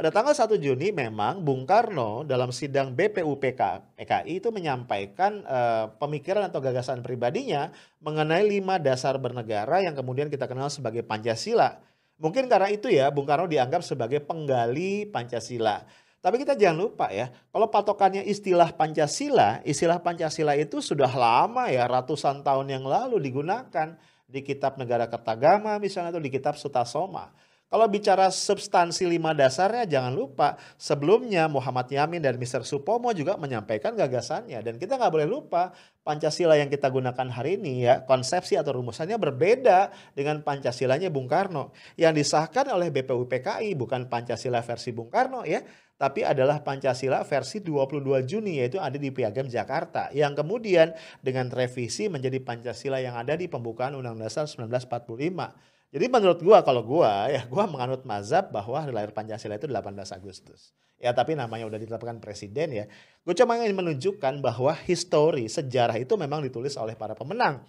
pada 0.00 0.08
tanggal 0.08 0.32
1 0.32 0.56
Juni 0.56 0.96
memang 0.96 1.44
Bung 1.44 1.68
Karno 1.68 2.24
dalam 2.24 2.48
sidang 2.56 2.96
BPUPK 2.96 3.92
PKI 4.00 4.40
itu 4.40 4.48
menyampaikan 4.48 5.44
uh, 5.44 5.92
pemikiran 6.00 6.48
atau 6.48 6.56
gagasan 6.64 7.04
pribadinya 7.04 7.68
mengenai 8.00 8.48
lima 8.48 8.80
dasar 8.80 9.20
bernegara 9.20 9.84
yang 9.84 9.92
kemudian 9.92 10.32
kita 10.32 10.48
kenal 10.48 10.72
sebagai 10.72 11.04
Pancasila. 11.04 11.84
Mungkin 12.20 12.52
karena 12.52 12.68
itu 12.68 12.92
ya 12.92 13.08
Bung 13.08 13.24
Karno 13.24 13.48
dianggap 13.48 13.80
sebagai 13.80 14.20
penggali 14.20 15.08
Pancasila. 15.08 15.82
Tapi 16.20 16.36
kita 16.36 16.52
jangan 16.52 16.76
lupa 16.84 17.08
ya, 17.08 17.32
kalau 17.48 17.72
patokannya 17.72 18.20
istilah 18.28 18.76
Pancasila, 18.76 19.64
istilah 19.64 20.04
Pancasila 20.04 20.52
itu 20.52 20.84
sudah 20.84 21.08
lama 21.08 21.72
ya, 21.72 21.88
ratusan 21.88 22.44
tahun 22.44 22.76
yang 22.76 22.84
lalu 22.84 23.16
digunakan 23.24 23.96
di 24.28 24.44
kitab 24.44 24.76
Negara 24.76 25.08
Kertagama 25.08 25.80
misalnya 25.80 26.12
atau 26.12 26.20
di 26.20 26.28
kitab 26.28 26.60
Sutasoma. 26.60 27.32
Kalau 27.70 27.86
bicara 27.86 28.34
substansi 28.34 29.06
lima 29.06 29.30
dasarnya 29.30 29.86
jangan 29.86 30.10
lupa 30.10 30.58
sebelumnya 30.74 31.46
Muhammad 31.46 31.86
Yamin 31.86 32.18
dan 32.18 32.34
Mr. 32.34 32.66
Supomo 32.66 33.14
juga 33.14 33.38
menyampaikan 33.38 33.94
gagasannya. 33.94 34.58
Dan 34.58 34.74
kita 34.74 34.98
nggak 34.98 35.12
boleh 35.14 35.30
lupa 35.30 35.70
Pancasila 36.02 36.58
yang 36.58 36.66
kita 36.66 36.90
gunakan 36.90 37.30
hari 37.30 37.62
ini 37.62 37.86
ya 37.86 38.02
konsepsi 38.02 38.58
atau 38.58 38.74
rumusannya 38.74 39.14
berbeda 39.22 39.94
dengan 40.18 40.42
Pancasilanya 40.42 41.14
Bung 41.14 41.30
Karno. 41.30 41.70
Yang 41.94 42.26
disahkan 42.26 42.66
oleh 42.74 42.90
BPUPKI 42.90 43.78
bukan 43.78 44.10
Pancasila 44.10 44.66
versi 44.66 44.90
Bung 44.90 45.06
Karno 45.06 45.46
ya 45.46 45.62
tapi 45.94 46.26
adalah 46.26 46.66
Pancasila 46.66 47.22
versi 47.22 47.62
22 47.62 48.26
Juni 48.26 48.58
yaitu 48.58 48.82
ada 48.82 48.98
di 48.98 49.14
Piagam 49.14 49.46
Jakarta. 49.46 50.10
Yang 50.10 50.42
kemudian 50.42 50.90
dengan 51.22 51.46
revisi 51.54 52.10
menjadi 52.10 52.42
Pancasila 52.42 52.98
yang 52.98 53.14
ada 53.14 53.38
di 53.38 53.46
pembukaan 53.46 53.94
Undang-Undang 53.94 54.26
Dasar 54.26 54.50
1945 54.50 55.70
jadi 55.90 56.06
menurut 56.06 56.38
gua 56.38 56.62
kalau 56.62 56.86
gua 56.86 57.26
ya 57.26 57.42
gua 57.50 57.66
menganut 57.66 58.06
mazhab 58.06 58.54
bahwa 58.54 58.78
hari 58.78 58.94
lahir 58.94 59.10
Pancasila 59.10 59.58
itu 59.58 59.66
18 59.66 60.14
Agustus. 60.14 60.70
Ya 61.00 61.16
tapi 61.16 61.32
namanya 61.32 61.64
udah 61.64 61.80
ditetapkan 61.80 62.20
presiden 62.20 62.76
ya. 62.76 62.84
Gue 63.24 63.32
cuma 63.32 63.56
ingin 63.56 63.72
menunjukkan 63.72 64.44
bahwa 64.44 64.76
histori 64.84 65.48
sejarah 65.48 65.96
itu 65.96 66.12
memang 66.20 66.44
ditulis 66.44 66.76
oleh 66.76 66.92
para 66.92 67.16
pemenang. 67.16 67.64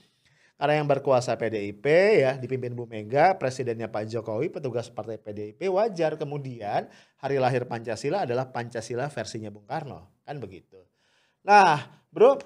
Karena 0.59 0.77
yang 0.77 0.85
berkuasa 0.85 1.39
PDIP 1.39 1.85
ya 2.21 2.37
dipimpin 2.37 2.75
Bu 2.75 2.85
Mega, 2.85 3.33
presidennya 3.39 3.89
Pak 3.89 4.05
Jokowi, 4.05 4.53
petugas 4.53 4.91
partai 4.93 5.17
PDIP 5.17 5.71
wajar 5.73 6.19
kemudian 6.19 6.85
hari 7.17 7.41
lahir 7.41 7.65
Pancasila 7.65 8.29
adalah 8.29 8.51
Pancasila 8.51 9.09
versinya 9.09 9.49
Bung 9.49 9.65
Karno. 9.65 10.21
Kan 10.21 10.37
begitu. 10.37 10.77
Nah, 11.41 11.81
Bro, 12.11 12.37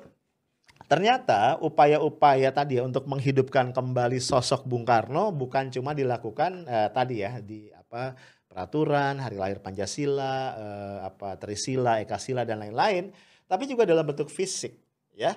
Ternyata 0.86 1.58
upaya-upaya 1.65 2.54
tadi 2.54 2.77
ya 2.77 2.86
untuk 2.86 3.10
menghidupkan 3.10 3.74
kembali 3.74 4.22
sosok 4.22 4.70
Bung 4.70 4.86
Karno 4.86 5.34
bukan 5.34 5.74
cuma 5.74 5.98
dilakukan 5.98 6.70
eh, 6.70 6.89
tadi 6.94 7.25
ya 7.25 7.42
di 7.42 7.74
apa 7.74 8.13
peraturan 8.46 9.18
hari 9.18 9.36
lahir 9.42 9.60
Pancasila, 9.60 10.54
eh, 10.56 10.98
apa 11.10 11.36
Trisila, 11.42 12.00
Ekasila 12.06 12.46
dan 12.46 12.62
lain-lain, 12.62 13.10
tapi 13.50 13.65
juga 13.65 13.84
dalam 13.84 14.06
bentuk 14.06 14.30
fisik 14.30 14.77
ya. 15.12 15.34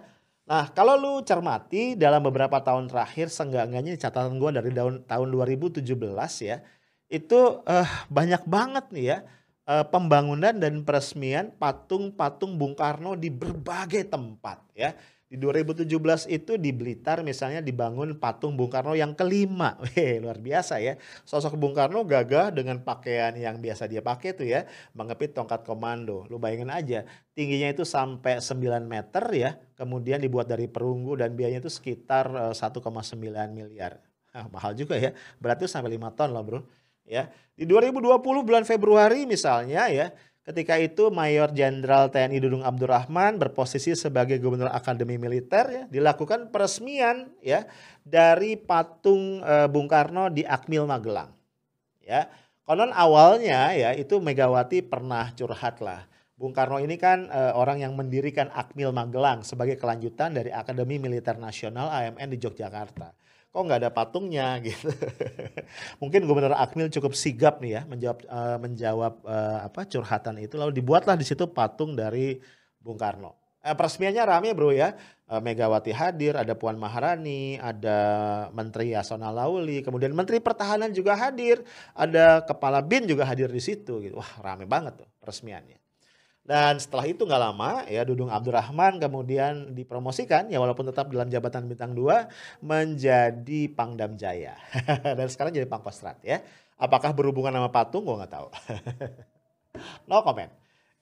Nah, 0.48 0.68
kalau 0.72 0.96
lu 0.96 1.12
cermati 1.24 1.92
dalam 1.96 2.24
beberapa 2.24 2.60
tahun 2.60 2.88
terakhir 2.88 3.28
seenggak-enggaknya 3.28 4.00
catatan 4.00 4.40
gua 4.40 4.52
dari 4.52 4.72
tahun 4.72 5.04
tahun 5.04 5.28
2017 5.32 5.84
ya, 6.44 6.60
itu 7.08 7.40
eh, 7.64 7.88
banyak 8.12 8.44
banget 8.44 8.84
nih 8.92 9.06
ya 9.16 9.18
eh, 9.64 9.84
pembangunan 9.88 10.52
dan 10.52 10.84
peresmian 10.84 11.52
patung-patung 11.56 12.60
Bung 12.60 12.76
Karno 12.76 13.16
di 13.16 13.32
berbagai 13.32 14.08
tempat 14.12 14.60
ya 14.76 14.92
di 15.28 15.36
2017 15.36 15.84
itu 16.32 16.56
di 16.56 16.72
Blitar 16.72 17.20
misalnya 17.20 17.60
dibangun 17.60 18.16
patung 18.16 18.56
Bung 18.56 18.72
Karno 18.72 18.96
yang 18.96 19.12
kelima. 19.12 19.76
Weh, 19.84 20.16
luar 20.24 20.40
biasa 20.40 20.80
ya. 20.80 20.96
Sosok 21.28 21.60
Bung 21.60 21.76
Karno 21.76 22.00
gagah 22.08 22.48
dengan 22.48 22.80
pakaian 22.80 23.36
yang 23.36 23.60
biasa 23.60 23.84
dia 23.92 24.00
pakai 24.00 24.32
tuh 24.32 24.48
ya, 24.48 24.64
mengepit 24.96 25.36
tongkat 25.36 25.68
komando. 25.68 26.24
Lu 26.32 26.40
bayangin 26.40 26.72
aja, 26.72 27.04
tingginya 27.36 27.68
itu 27.68 27.84
sampai 27.84 28.40
9 28.40 28.88
meter 28.88 29.24
ya, 29.36 29.50
kemudian 29.76 30.16
dibuat 30.16 30.48
dari 30.48 30.64
perunggu 30.64 31.20
dan 31.20 31.36
biayanya 31.36 31.60
itu 31.60 31.72
sekitar 31.72 32.56
1,9 32.56 32.80
eh, 33.20 33.48
miliar. 33.52 34.00
Nah, 34.32 34.48
mahal 34.48 34.72
juga 34.72 34.96
ya. 34.96 35.12
Berarti 35.36 35.68
sampai 35.68 35.92
5 36.00 36.08
ton 36.16 36.32
loh, 36.32 36.40
Bro. 36.40 36.60
Ya. 37.04 37.28
Di 37.52 37.68
2020 37.68 38.20
bulan 38.48 38.64
Februari 38.64 39.28
misalnya 39.28 39.92
ya, 39.92 40.08
Ketika 40.48 40.80
itu 40.80 41.12
Mayor 41.12 41.52
Jenderal 41.52 42.08
TNI 42.08 42.40
Dudung 42.40 42.64
Abdurrahman 42.64 43.36
berposisi 43.36 43.92
sebagai 43.92 44.40
Gubernur 44.40 44.72
Akademi 44.72 45.20
Militer 45.20 45.68
ya, 45.68 45.84
dilakukan 45.92 46.48
peresmian 46.48 47.28
ya 47.44 47.68
dari 48.00 48.56
patung 48.56 49.44
e, 49.44 49.68
Bung 49.68 49.84
Karno 49.84 50.32
di 50.32 50.48
Akmil 50.48 50.88
Magelang. 50.88 51.36
Ya. 52.00 52.32
Konon 52.64 52.96
awalnya 52.96 53.76
ya 53.76 53.92
itu 53.92 54.24
Megawati 54.24 54.80
pernah 54.88 55.28
curhat 55.36 55.84
lah. 55.84 56.08
Bung 56.32 56.56
Karno 56.56 56.80
ini 56.80 56.96
kan 56.96 57.28
e, 57.28 57.52
orang 57.52 57.84
yang 57.84 57.92
mendirikan 57.92 58.48
Akmil 58.56 58.88
Magelang 58.88 59.44
sebagai 59.44 59.76
kelanjutan 59.76 60.32
dari 60.32 60.48
Akademi 60.48 60.96
Militer 60.96 61.36
Nasional 61.36 61.92
AMN 61.92 62.32
di 62.32 62.40
Yogyakarta 62.40 63.12
kok 63.48 63.62
nggak 63.64 63.80
ada 63.84 63.90
patungnya 63.90 64.56
gitu. 64.66 64.92
Mungkin 66.00 66.28
Gubernur 66.28 66.54
Akmil 66.54 66.92
cukup 66.92 67.16
sigap 67.16 67.60
nih 67.64 67.80
ya 67.80 67.82
menjawab 67.88 68.18
uh, 68.28 68.58
menjawab 68.60 69.14
uh, 69.24 69.58
apa 69.66 69.88
curhatan 69.88 70.38
itu 70.40 70.54
lalu 70.60 70.76
dibuatlah 70.78 71.16
di 71.16 71.24
situ 71.24 71.48
patung 71.48 71.96
dari 71.96 72.38
Bung 72.78 73.00
Karno. 73.00 73.34
Eh, 73.58 73.74
peresmiannya 73.74 74.22
rame 74.22 74.54
bro 74.54 74.70
ya. 74.70 74.94
Uh, 75.28 75.44
Megawati 75.44 75.92
hadir, 75.92 76.40
ada 76.40 76.56
Puan 76.56 76.80
Maharani, 76.80 77.60
ada 77.60 77.98
Menteri 78.56 78.96
Yasona 78.96 79.28
Lauli, 79.28 79.84
kemudian 79.84 80.16
Menteri 80.16 80.40
Pertahanan 80.40 80.88
juga 80.88 81.12
hadir, 81.20 81.60
ada 81.92 82.40
Kepala 82.48 82.80
BIN 82.80 83.04
juga 83.04 83.28
hadir 83.28 83.52
di 83.52 83.60
situ 83.60 84.00
gitu. 84.00 84.16
Wah, 84.16 84.32
rame 84.40 84.64
banget 84.64 85.04
tuh 85.04 85.08
peresmiannya. 85.20 85.87
Dan 86.48 86.80
setelah 86.80 87.04
itu 87.04 87.28
nggak 87.28 87.42
lama 87.44 87.84
ya 87.92 88.08
Dudung 88.08 88.32
Abdurrahman 88.32 88.96
kemudian 88.96 89.76
dipromosikan 89.76 90.48
ya 90.48 90.56
walaupun 90.56 90.88
tetap 90.88 91.12
dalam 91.12 91.28
jabatan 91.28 91.68
bintang 91.68 91.92
2 91.92 92.64
menjadi 92.64 93.68
Pangdam 93.76 94.16
Jaya. 94.16 94.56
Dan 95.18 95.28
sekarang 95.28 95.52
jadi 95.52 95.68
Pangkostrat 95.68 96.16
ya. 96.24 96.40
Apakah 96.80 97.12
berhubungan 97.12 97.52
sama 97.52 97.68
patung 97.68 98.08
gua 98.08 98.24
nggak 98.24 98.32
tahu. 98.32 98.48
no 100.08 100.24
comment. 100.24 100.48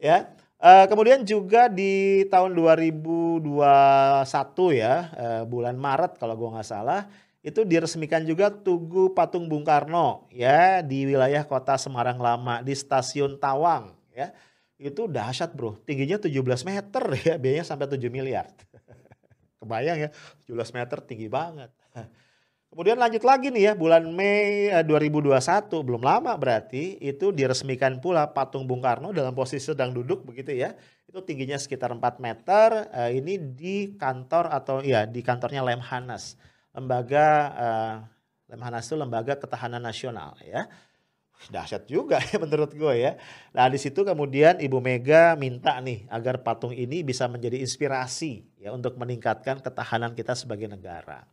Ya. 0.03 0.35
Uh, 0.57 0.88
kemudian 0.91 1.23
juga 1.23 1.69
di 1.71 2.25
tahun 2.33 2.57
2021 2.57 3.45
ya, 4.73 4.95
uh, 5.15 5.43
bulan 5.47 5.76
Maret 5.79 6.17
kalau 6.17 6.35
gua 6.35 6.59
nggak 6.59 6.67
salah, 6.67 7.07
itu 7.47 7.62
diresmikan 7.62 8.26
juga 8.26 8.50
Tugu 8.50 9.15
Patung 9.15 9.47
Bung 9.47 9.62
Karno 9.62 10.26
ya 10.35 10.83
di 10.83 11.07
wilayah 11.07 11.47
kota 11.47 11.79
Semarang 11.79 12.19
Lama 12.19 12.59
di 12.67 12.75
Stasiun 12.75 13.38
Tawang 13.38 13.95
ya 14.11 14.35
itu 14.76 15.09
dahsyat 15.09 15.56
bro. 15.56 15.80
Tingginya 15.88 16.21
17 16.21 16.33
meter 16.68 17.04
ya, 17.26 17.35
biayanya 17.40 17.66
sampai 17.66 17.88
7 17.88 18.12
miliar. 18.12 18.49
Kebayang 19.61 20.09
ya, 20.09 20.11
17 20.45 20.76
meter 20.76 20.99
tinggi 21.04 21.28
banget. 21.33 21.73
Kemudian 22.71 23.00
lanjut 23.00 23.25
lagi 23.25 23.49
nih 23.49 23.73
ya, 23.73 23.73
bulan 23.73 24.04
Mei 24.12 24.68
2021, 24.85 25.33
eh, 25.33 25.80
belum 25.80 26.02
lama 26.04 26.37
berarti, 26.37 27.00
itu 27.00 27.33
diresmikan 27.33 28.04
pula 28.04 28.28
patung 28.37 28.68
Bung 28.68 28.85
Karno 28.85 29.16
dalam 29.16 29.33
posisi 29.33 29.73
sedang 29.73 29.97
duduk 29.97 30.28
begitu 30.28 30.52
ya. 30.52 30.76
Itu 31.09 31.25
tingginya 31.25 31.56
sekitar 31.56 31.88
4 31.97 32.21
meter, 32.21 32.92
eh, 32.92 33.16
ini 33.16 33.40
di 33.40 33.97
kantor 33.97 34.52
atau 34.52 34.85
ya 34.85 35.09
di 35.09 35.25
kantornya 35.25 35.64
Lemhanas. 35.64 36.37
Lembaga, 36.76 37.28
uh, 37.56 37.97
Lemhanas 38.47 38.87
itu 38.87 38.95
lembaga 38.95 39.35
ketahanan 39.35 39.83
nasional 39.83 40.38
ya 40.45 40.71
dahsyat 41.49 41.87
juga 41.87 42.19
ya 42.19 42.37
menurut 42.45 42.73
gue 42.73 42.95
ya. 42.97 43.12
Nah 43.55 43.71
di 43.71 43.78
situ 43.78 44.02
kemudian 44.02 44.59
Ibu 44.59 44.78
Mega 44.83 45.38
minta 45.38 45.78
nih 45.78 46.09
agar 46.11 46.43
patung 46.43 46.75
ini 46.75 47.07
bisa 47.07 47.28
menjadi 47.31 47.61
inspirasi 47.61 48.45
ya 48.61 48.75
untuk 48.75 48.99
meningkatkan 48.99 49.62
ketahanan 49.62 50.12
kita 50.16 50.35
sebagai 50.35 50.66
negara. 50.66 51.25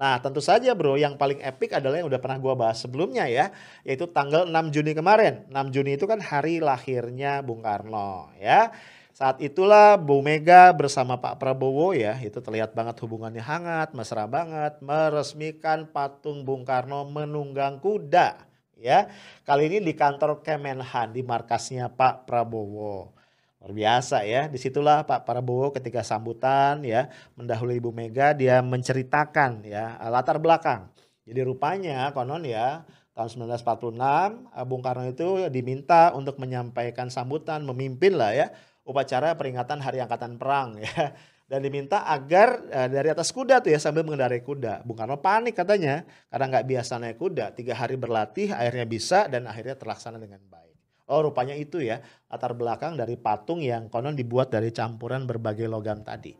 Nah 0.00 0.18
tentu 0.18 0.40
saja 0.42 0.72
bro 0.74 0.96
yang 0.98 1.14
paling 1.20 1.38
epic 1.44 1.76
adalah 1.78 2.00
yang 2.00 2.08
udah 2.08 2.18
pernah 2.18 2.38
gue 2.40 2.54
bahas 2.56 2.78
sebelumnya 2.80 3.28
ya. 3.28 3.52
Yaitu 3.84 4.08
tanggal 4.08 4.48
6 4.48 4.74
Juni 4.74 4.92
kemarin. 4.96 5.46
6 5.52 5.74
Juni 5.74 6.00
itu 6.00 6.08
kan 6.08 6.18
hari 6.18 6.58
lahirnya 6.62 7.44
Bung 7.44 7.60
Karno 7.60 8.32
ya. 8.40 8.72
Saat 9.12 9.44
itulah 9.44 10.00
Bu 10.00 10.24
Mega 10.24 10.72
bersama 10.72 11.20
Pak 11.20 11.36
Prabowo 11.36 11.92
ya, 11.92 12.16
itu 12.24 12.40
terlihat 12.40 12.72
banget 12.72 12.96
hubungannya 13.04 13.44
hangat, 13.44 13.92
mesra 13.92 14.24
banget, 14.24 14.80
meresmikan 14.80 15.84
patung 15.84 16.48
Bung 16.48 16.64
Karno 16.64 17.04
menunggang 17.04 17.76
kuda 17.76 18.51
ya. 18.82 19.06
Kali 19.46 19.70
ini 19.70 19.78
di 19.78 19.94
kantor 19.94 20.42
Kemenhan 20.42 21.14
di 21.14 21.22
markasnya 21.22 21.86
Pak 21.94 22.26
Prabowo. 22.26 23.14
Luar 23.62 23.72
biasa 23.72 24.26
ya. 24.26 24.50
Di 24.50 24.58
situlah 24.58 25.06
Pak 25.06 25.22
Prabowo 25.22 25.70
ketika 25.70 26.02
sambutan 26.02 26.82
ya 26.82 27.06
mendahului 27.38 27.78
Ibu 27.78 27.94
Mega 27.94 28.34
dia 28.34 28.58
menceritakan 28.60 29.62
ya 29.62 29.94
latar 30.10 30.42
belakang. 30.42 30.90
Jadi 31.22 31.40
rupanya 31.46 32.10
konon 32.10 32.42
ya 32.42 32.82
tahun 33.14 33.46
1946 33.46 34.66
Bung 34.66 34.82
Karno 34.82 35.06
itu 35.06 35.46
diminta 35.52 36.10
untuk 36.16 36.40
menyampaikan 36.42 37.12
sambutan 37.12 37.62
memimpin 37.62 38.18
lah 38.18 38.34
ya 38.34 38.50
upacara 38.82 39.38
peringatan 39.38 39.78
Hari 39.78 40.02
Angkatan 40.02 40.40
Perang 40.40 40.74
ya 40.82 41.14
dan 41.52 41.60
diminta 41.60 42.08
agar 42.08 42.64
uh, 42.72 42.88
dari 42.88 43.12
atas 43.12 43.28
kuda 43.28 43.60
tuh 43.60 43.76
ya 43.76 43.76
sambil 43.76 44.08
mengendarai 44.08 44.40
kuda. 44.40 44.88
Bung 44.88 44.96
Karno 44.96 45.20
panik 45.20 45.52
katanya 45.52 46.00
karena 46.32 46.48
nggak 46.48 46.64
biasa 46.64 46.96
naik 46.96 47.20
kuda. 47.20 47.52
Tiga 47.52 47.76
hari 47.76 48.00
berlatih 48.00 48.56
akhirnya 48.56 48.88
bisa 48.88 49.28
dan 49.28 49.44
akhirnya 49.44 49.76
terlaksana 49.76 50.16
dengan 50.16 50.40
baik. 50.48 50.72
Oh 51.12 51.20
rupanya 51.20 51.52
itu 51.52 51.84
ya 51.84 52.00
latar 52.32 52.56
belakang 52.56 52.96
dari 52.96 53.20
patung 53.20 53.60
yang 53.60 53.92
konon 53.92 54.16
dibuat 54.16 54.48
dari 54.48 54.72
campuran 54.72 55.28
berbagai 55.28 55.68
logam 55.68 56.00
tadi. 56.00 56.32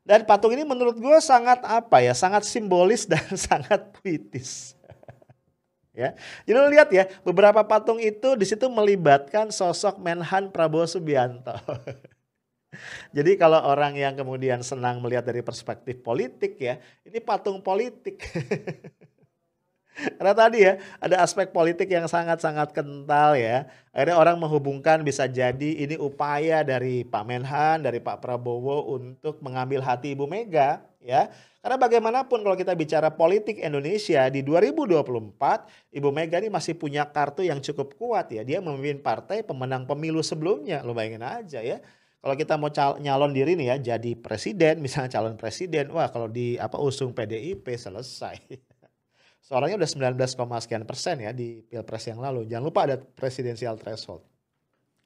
Dan 0.00 0.24
patung 0.24 0.56
ini 0.56 0.64
menurut 0.64 0.96
gue 0.96 1.18
sangat 1.20 1.60
apa 1.60 2.00
ya, 2.00 2.16
sangat 2.16 2.48
simbolis 2.48 3.04
dan 3.12 3.36
sangat 3.36 3.92
puitis. 4.00 4.80
ya. 6.00 6.16
Jadi 6.48 6.56
lo 6.56 6.72
lihat 6.72 6.88
ya, 6.88 7.04
beberapa 7.20 7.60
patung 7.68 8.00
itu 8.00 8.32
di 8.32 8.48
situ 8.48 8.64
melibatkan 8.72 9.52
sosok 9.52 10.00
Menhan 10.00 10.48
Prabowo 10.48 10.88
Subianto. 10.88 11.52
Jadi 13.16 13.38
kalau 13.38 13.58
orang 13.62 13.94
yang 13.94 14.14
kemudian 14.14 14.60
senang 14.60 14.98
melihat 15.00 15.26
dari 15.26 15.40
perspektif 15.40 16.00
politik 16.00 16.58
ya, 16.58 16.78
ini 17.06 17.18
patung 17.22 17.62
politik. 17.64 18.20
Karena 19.94 20.34
tadi 20.34 20.58
ya 20.66 20.74
ada 20.98 21.22
aspek 21.22 21.54
politik 21.54 21.86
yang 21.86 22.10
sangat-sangat 22.10 22.74
kental 22.74 23.38
ya. 23.38 23.70
Akhirnya 23.94 24.18
orang 24.18 24.36
menghubungkan 24.42 25.06
bisa 25.06 25.30
jadi 25.30 25.86
ini 25.86 25.94
upaya 25.94 26.66
dari 26.66 27.06
Pak 27.06 27.22
Menhan, 27.22 27.86
dari 27.86 28.02
Pak 28.02 28.18
Prabowo 28.18 28.90
untuk 28.90 29.38
mengambil 29.38 29.86
hati 29.86 30.18
Ibu 30.18 30.26
Mega 30.26 30.82
ya. 30.98 31.30
Karena 31.62 31.80
bagaimanapun 31.80 32.42
kalau 32.44 32.58
kita 32.58 32.74
bicara 32.74 33.08
politik 33.14 33.56
Indonesia 33.62 34.26
di 34.28 34.42
2024, 34.42 35.94
Ibu 35.94 36.10
Mega 36.10 36.42
ini 36.42 36.50
masih 36.50 36.74
punya 36.74 37.06
kartu 37.08 37.46
yang 37.46 37.62
cukup 37.62 37.94
kuat 37.94 38.34
ya. 38.34 38.42
Dia 38.42 38.58
memimpin 38.58 38.98
partai 38.98 39.46
pemenang 39.46 39.86
pemilu 39.86 40.20
sebelumnya. 40.26 40.82
Lo 40.82 40.92
bayangin 40.92 41.22
aja 41.22 41.62
ya 41.62 41.78
kalau 42.24 42.40
kita 42.40 42.56
mau 42.56 42.72
cal 42.72 42.96
nyalon 43.04 43.36
diri 43.36 43.52
nih 43.52 43.76
ya 43.76 43.76
jadi 43.92 44.16
presiden 44.16 44.80
misalnya 44.80 45.12
calon 45.12 45.36
presiden 45.36 45.92
wah 45.92 46.08
kalau 46.08 46.32
di 46.32 46.56
apa 46.56 46.80
usung 46.80 47.12
PDIP 47.12 47.68
selesai 47.76 48.40
soalnya 49.44 49.76
udah 49.76 50.16
19, 50.16 50.16
sekian 50.64 50.88
persen 50.88 51.20
ya 51.20 51.36
di 51.36 51.60
pilpres 51.60 52.08
yang 52.08 52.24
lalu 52.24 52.48
jangan 52.48 52.64
lupa 52.64 52.88
ada 52.88 52.96
presidensial 52.96 53.76
threshold 53.76 54.24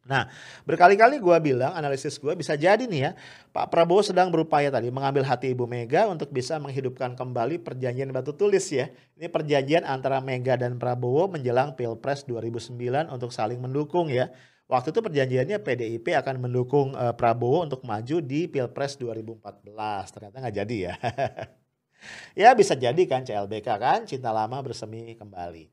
Nah, 0.08 0.24
berkali-kali 0.64 1.20
gue 1.20 1.36
bilang, 1.44 1.76
analisis 1.76 2.16
gue 2.16 2.32
bisa 2.32 2.56
jadi 2.56 2.80
nih 2.80 3.00
ya, 3.04 3.10
Pak 3.52 3.68
Prabowo 3.68 4.00
sedang 4.00 4.32
berupaya 4.32 4.72
tadi 4.72 4.88
mengambil 4.88 5.20
hati 5.20 5.52
Ibu 5.52 5.68
Mega 5.68 6.08
untuk 6.08 6.32
bisa 6.32 6.56
menghidupkan 6.56 7.12
kembali 7.12 7.60
perjanjian 7.60 8.08
batu 8.08 8.32
tulis 8.32 8.64
ya. 8.72 8.88
Ini 9.20 9.28
perjanjian 9.28 9.84
antara 9.84 10.24
Mega 10.24 10.56
dan 10.56 10.80
Prabowo 10.80 11.28
menjelang 11.28 11.76
Pilpres 11.76 12.24
2009 12.24 12.72
untuk 13.12 13.36
saling 13.36 13.60
mendukung 13.60 14.08
ya. 14.08 14.32
Waktu 14.68 14.92
itu 14.92 15.00
perjanjiannya 15.00 15.58
PDIP 15.64 16.12
akan 16.12 16.44
mendukung 16.44 16.92
uh, 16.92 17.16
Prabowo 17.16 17.64
untuk 17.64 17.88
maju 17.88 18.20
di 18.20 18.44
Pilpres 18.52 19.00
2014. 19.00 19.64
Ternyata 20.12 20.36
nggak 20.44 20.56
jadi 20.60 20.76
ya. 20.76 20.94
ya 22.44 22.48
bisa 22.52 22.76
jadi 22.76 23.02
kan 23.08 23.24
CLBK 23.24 23.68
kan 23.80 24.04
cinta 24.04 24.28
lama 24.28 24.60
bersemi 24.60 25.16
kembali. 25.16 25.72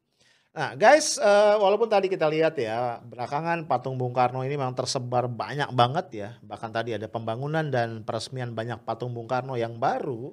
Nah 0.56 0.80
guys, 0.80 1.20
uh, 1.20 1.60
walaupun 1.60 1.92
tadi 1.92 2.08
kita 2.08 2.32
lihat 2.32 2.56
ya 2.56 3.04
belakangan 3.04 3.68
patung 3.68 4.00
Bung 4.00 4.16
Karno 4.16 4.40
ini 4.48 4.56
memang 4.56 4.72
tersebar 4.72 5.28
banyak 5.28 5.68
banget 5.76 6.08
ya. 6.16 6.30
Bahkan 6.40 6.72
tadi 6.72 6.96
ada 6.96 7.12
pembangunan 7.12 7.68
dan 7.68 8.08
peresmian 8.08 8.56
banyak 8.56 8.80
patung 8.88 9.12
Bung 9.12 9.28
Karno 9.28 9.60
yang 9.60 9.76
baru. 9.76 10.32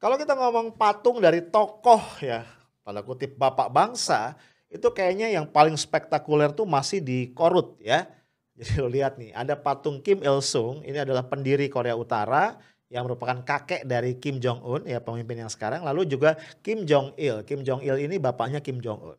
Kalau 0.00 0.16
kita 0.16 0.32
ngomong 0.32 0.80
patung 0.80 1.20
dari 1.20 1.44
tokoh 1.44 2.00
ya, 2.24 2.48
pada 2.80 3.04
kutip 3.04 3.36
bapak 3.36 3.68
bangsa, 3.68 4.40
itu 4.72 4.88
kayaknya 4.88 5.28
yang 5.28 5.44
paling 5.44 5.76
spektakuler 5.76 6.48
tuh 6.56 6.64
masih 6.64 7.04
di 7.04 7.28
Korut 7.36 7.76
ya. 7.78 8.08
Jadi 8.56 8.72
lo 8.80 8.88
lihat 8.88 9.20
nih, 9.20 9.32
ada 9.36 9.52
patung 9.56 10.00
Kim 10.00 10.24
Il 10.24 10.40
Sung, 10.40 10.80
ini 10.84 10.96
adalah 10.96 11.24
pendiri 11.24 11.68
Korea 11.68 11.96
Utara 11.96 12.56
yang 12.92 13.08
merupakan 13.08 13.40
kakek 13.40 13.88
dari 13.88 14.20
Kim 14.20 14.36
Jong 14.36 14.60
Un 14.60 14.84
ya 14.84 15.00
pemimpin 15.00 15.40
yang 15.40 15.48
sekarang. 15.48 15.80
Lalu 15.80 16.04
juga 16.04 16.36
Kim 16.60 16.84
Jong 16.84 17.16
Il. 17.16 17.40
Kim 17.48 17.64
Jong 17.64 17.80
Il 17.80 18.04
ini 18.04 18.20
bapaknya 18.20 18.60
Kim 18.60 18.84
Jong 18.84 19.12
Un. 19.12 19.18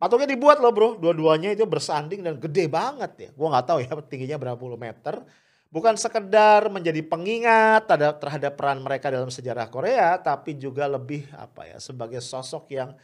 patungnya 0.00 0.30
dibuat 0.30 0.62
loh 0.62 0.72
bro, 0.72 0.96
dua-duanya 0.96 1.52
itu 1.52 1.68
bersanding 1.68 2.24
dan 2.24 2.40
gede 2.40 2.64
banget 2.64 3.12
ya. 3.18 3.30
Gua 3.36 3.52
nggak 3.52 3.66
tahu 3.68 3.78
ya 3.84 3.92
tingginya 4.08 4.40
berapa 4.40 4.56
puluh 4.56 4.80
meter. 4.80 5.20
Bukan 5.68 6.00
sekedar 6.00 6.72
menjadi 6.72 7.04
pengingat 7.04 7.84
terhadap 8.16 8.56
peran 8.56 8.80
mereka 8.80 9.12
dalam 9.12 9.28
sejarah 9.28 9.68
Korea, 9.68 10.16
tapi 10.16 10.56
juga 10.56 10.88
lebih 10.88 11.28
apa 11.36 11.68
ya 11.68 11.76
sebagai 11.76 12.24
sosok 12.24 12.72
yang 12.72 12.96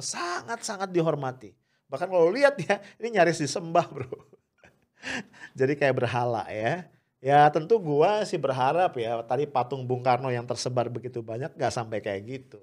sangat-sangat 0.00 0.90
dihormati. 0.90 1.54
Bahkan 1.88 2.08
kalau 2.08 2.28
lihat 2.28 2.54
ya, 2.60 2.80
ini 3.00 3.16
nyaris 3.16 3.40
disembah 3.40 3.86
bro. 3.88 4.08
Jadi 5.58 5.74
kayak 5.78 5.96
berhala 5.96 6.44
ya. 6.52 6.86
Ya 7.18 7.50
tentu 7.50 7.82
gua 7.82 8.22
sih 8.22 8.38
berharap 8.38 8.94
ya 8.94 9.18
tadi 9.26 9.42
patung 9.42 9.82
Bung 9.82 10.06
Karno 10.06 10.30
yang 10.30 10.46
tersebar 10.46 10.86
begitu 10.86 11.18
banyak 11.18 11.50
gak 11.58 11.74
sampai 11.74 11.98
kayak 11.98 12.22
gitu. 12.30 12.62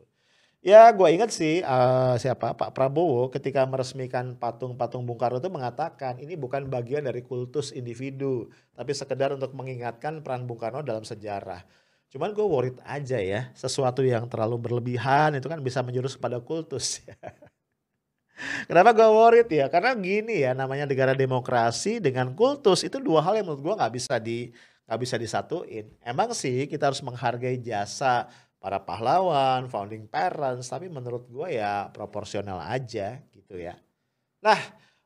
Ya 0.65 0.89
gue 0.89 1.05
ingat 1.13 1.29
sih 1.29 1.61
uh, 1.61 2.17
siapa 2.17 2.57
Pak 2.57 2.73
Prabowo 2.73 3.29
ketika 3.29 3.61
meresmikan 3.69 4.33
patung-patung 4.33 5.05
Bung 5.05 5.19
Karno 5.21 5.37
itu 5.37 5.51
mengatakan 5.53 6.17
ini 6.17 6.33
bukan 6.33 6.65
bagian 6.71 7.05
dari 7.05 7.21
kultus 7.21 7.69
individu. 7.69 8.49
Tapi 8.73 8.89
sekedar 8.95 9.29
untuk 9.35 9.53
mengingatkan 9.53 10.25
peran 10.25 10.49
Bung 10.49 10.57
Karno 10.57 10.81
dalam 10.81 11.05
sejarah. 11.05 11.61
Cuman 12.13 12.31
gue 12.31 12.45
worried 12.45 12.77
aja 12.85 13.19
ya, 13.19 13.51
sesuatu 13.57 14.05
yang 14.05 14.25
terlalu 14.29 14.55
berlebihan 14.61 15.35
itu 15.35 15.47
kan 15.51 15.59
bisa 15.59 15.83
menjurus 15.83 16.15
pada 16.15 16.39
kultus. 16.39 17.03
Kenapa 18.67 18.91
gue 18.91 19.09
worried 19.09 19.49
ya? 19.51 19.65
Karena 19.71 19.95
gini 19.95 20.43
ya, 20.43 20.51
namanya 20.51 20.87
negara 20.87 21.15
demokrasi 21.15 22.03
dengan 22.03 22.35
kultus 22.35 22.83
itu 22.83 22.99
dua 22.99 23.23
hal 23.23 23.39
yang 23.39 23.47
menurut 23.47 23.63
gue 23.63 23.73
nggak 23.79 23.93
bisa 23.95 24.15
di 24.19 24.51
nggak 24.85 24.99
bisa 25.01 25.15
disatuin. 25.17 25.85
Emang 26.05 26.31
sih 26.35 26.69
kita 26.69 26.91
harus 26.93 27.01
menghargai 27.01 27.57
jasa 27.57 28.29
para 28.61 28.81
pahlawan, 28.81 29.69
founding 29.69 30.05
parents, 30.09 30.69
tapi 30.69 30.89
menurut 30.89 31.25
gue 31.29 31.57
ya 31.57 31.89
proporsional 31.93 32.61
aja 32.65 33.21
gitu 33.33 33.57
ya. 33.61 33.77
Nah, 34.41 34.57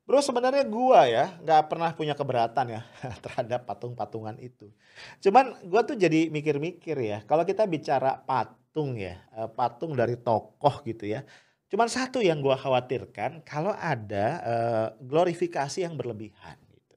Bro 0.09 0.25
sebenarnya 0.25 0.65
gua 0.65 1.05
ya 1.05 1.37
nggak 1.37 1.69
pernah 1.69 1.93
punya 1.93 2.17
keberatan 2.17 2.65
ya 2.73 2.81
terhadap 3.23 3.69
patung-patungan 3.69 4.41
itu. 4.41 4.73
Cuman 5.21 5.53
gua 5.69 5.85
tuh 5.85 5.93
jadi 5.93 6.33
mikir-mikir 6.33 6.97
ya 6.97 7.21
kalau 7.29 7.45
kita 7.45 7.69
bicara 7.69 8.17
patung 8.25 8.97
ya 8.97 9.21
eh, 9.37 9.45
patung 9.53 9.93
dari 9.93 10.17
tokoh 10.17 10.81
gitu 10.81 11.05
ya. 11.13 11.21
Cuman 11.69 11.85
satu 11.85 12.25
yang 12.25 12.41
gua 12.41 12.57
khawatirkan 12.57 13.45
kalau 13.45 13.69
ada 13.77 14.25
uh, 14.41 14.87
glorifikasi 14.97 15.85
yang 15.85 15.93
berlebihan. 15.93 16.57
Gitu. 16.73 16.95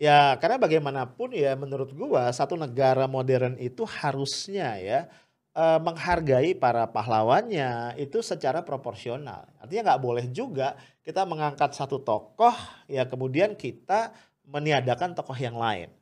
Ya 0.00 0.40
karena 0.40 0.56
bagaimanapun 0.56 1.36
ya 1.36 1.52
menurut 1.52 1.92
gua 1.92 2.32
satu 2.32 2.56
negara 2.56 3.04
modern 3.04 3.60
itu 3.60 3.84
harusnya 3.84 4.80
ya 4.80 5.12
uh, 5.60 5.78
menghargai 5.84 6.56
para 6.56 6.88
pahlawannya 6.88 8.00
itu 8.00 8.24
secara 8.24 8.64
proporsional. 8.64 9.44
Artinya 9.60 9.92
nggak 9.92 10.02
boleh 10.02 10.26
juga 10.32 10.80
kita 11.04 11.28
mengangkat 11.28 11.76
satu 11.76 12.00
tokoh 12.00 12.56
ya 12.88 13.04
kemudian 13.04 13.52
kita 13.52 14.16
meniadakan 14.48 15.12
tokoh 15.12 15.36
yang 15.36 15.60
lain. 15.60 15.92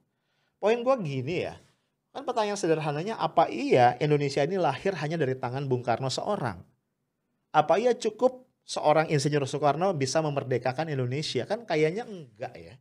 Poin 0.58 0.78
gue 0.78 0.96
gini 1.02 1.46
ya, 1.46 1.54
kan 2.10 2.26
pertanyaan 2.26 2.58
sederhananya 2.58 3.14
apa 3.18 3.46
iya 3.50 3.94
Indonesia 4.02 4.42
ini 4.42 4.58
lahir 4.58 4.94
hanya 4.98 5.18
dari 5.18 5.34
tangan 5.38 5.66
Bung 5.66 5.82
Karno 5.82 6.10
seorang? 6.10 6.62
Apa 7.54 7.78
iya 7.78 7.94
cukup 7.94 8.46
seorang 8.66 9.06
insinyur 9.10 9.46
Soekarno 9.46 9.94
bisa 9.94 10.18
memerdekakan 10.18 10.90
Indonesia? 10.90 11.46
Kan 11.46 11.62
kayaknya 11.62 12.06
enggak 12.06 12.54
ya. 12.58 12.74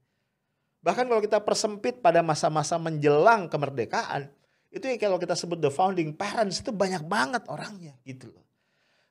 Bahkan 0.82 1.06
kalau 1.06 1.22
kita 1.22 1.44
persempit 1.44 2.02
pada 2.02 2.26
masa-masa 2.26 2.82
menjelang 2.82 3.46
kemerdekaan, 3.52 4.32
itu 4.78 4.88
kalau 5.02 5.18
kita 5.18 5.34
sebut 5.34 5.58
the 5.58 5.74
founding 5.74 6.14
parents 6.14 6.62
itu 6.62 6.72
banyak 6.72 7.04
banget 7.06 7.44
orangnya 7.50 7.98
gitu 8.06 8.30
loh. 8.32 8.46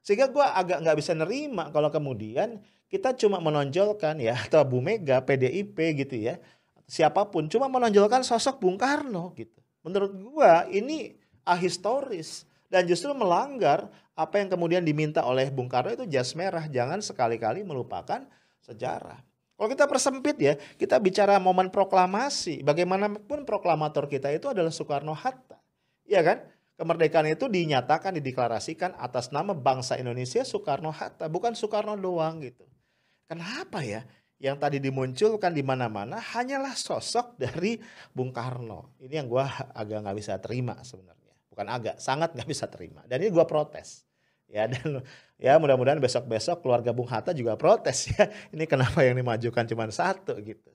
Sehingga 0.06 0.30
gue 0.30 0.42
agak 0.42 0.86
nggak 0.86 0.96
bisa 1.02 1.12
nerima 1.18 1.68
kalau 1.74 1.90
kemudian 1.90 2.62
kita 2.86 3.12
cuma 3.18 3.42
menonjolkan 3.42 4.22
ya 4.22 4.38
atau 4.38 4.62
Bu 4.62 4.78
Mega, 4.78 5.18
PDIP 5.18 5.74
gitu 6.06 6.14
ya, 6.14 6.38
siapa 6.86 7.26
pun 7.26 7.50
cuma 7.50 7.66
menonjolkan 7.66 8.22
sosok 8.22 8.62
Bung 8.62 8.78
Karno 8.78 9.34
gitu. 9.34 9.58
Menurut 9.82 10.14
gue 10.14 10.52
ini 10.70 11.18
ahistoris 11.42 12.46
dan 12.70 12.86
justru 12.86 13.10
melanggar 13.14 13.90
apa 14.16 14.38
yang 14.38 14.48
kemudian 14.48 14.82
diminta 14.86 15.26
oleh 15.26 15.50
Bung 15.50 15.66
Karno 15.66 15.90
itu 15.90 16.06
jas 16.06 16.32
merah. 16.38 16.64
Jangan 16.70 17.02
sekali-kali 17.02 17.66
melupakan 17.66 18.22
sejarah. 18.62 19.18
Kalau 19.56 19.68
kita 19.72 19.88
persempit 19.88 20.36
ya, 20.36 20.54
kita 20.76 21.00
bicara 21.00 21.40
momen 21.40 21.72
proklamasi. 21.72 22.60
Bagaimanapun 22.60 23.48
proklamator 23.48 24.04
kita 24.04 24.28
itu 24.28 24.52
adalah 24.52 24.68
Soekarno-Hatta. 24.68 25.55
Iya 26.06 26.22
kan? 26.22 26.38
Kemerdekaan 26.76 27.26
itu 27.32 27.48
dinyatakan, 27.48 28.20
dideklarasikan 28.20 28.94
atas 29.00 29.32
nama 29.32 29.56
bangsa 29.56 29.96
Indonesia 29.96 30.44
Soekarno-Hatta. 30.44 31.26
Bukan 31.32 31.56
Soekarno 31.56 31.96
doang 31.96 32.44
gitu. 32.44 32.68
Kenapa 33.26 33.80
ya? 33.82 34.04
Yang 34.36 34.56
tadi 34.60 34.78
dimunculkan 34.84 35.56
di 35.56 35.64
mana-mana 35.64 36.20
hanyalah 36.20 36.76
sosok 36.76 37.40
dari 37.40 37.80
Bung 38.12 38.30
Karno. 38.30 38.94
Ini 39.00 39.24
yang 39.24 39.28
gue 39.32 39.44
agak 39.72 39.98
nggak 40.04 40.16
bisa 40.20 40.36
terima 40.36 40.76
sebenarnya. 40.84 41.32
Bukan 41.48 41.66
agak, 41.66 41.96
sangat 41.96 42.36
nggak 42.36 42.48
bisa 42.48 42.68
terima. 42.68 43.00
Dan 43.08 43.24
ini 43.24 43.32
gue 43.32 43.46
protes 43.48 44.06
ya 44.46 44.70
dan 44.70 45.02
ya 45.36 45.58
mudah-mudahan 45.58 45.98
besok-besok 45.98 46.62
keluarga 46.62 46.94
Bung 46.94 47.10
Hatta 47.10 47.34
juga 47.34 47.58
protes 47.58 48.10
ya 48.14 48.30
ini 48.54 48.64
kenapa 48.64 49.02
yang 49.02 49.18
dimajukan 49.18 49.66
cuma 49.66 49.90
satu 49.90 50.38
gitu 50.42 50.70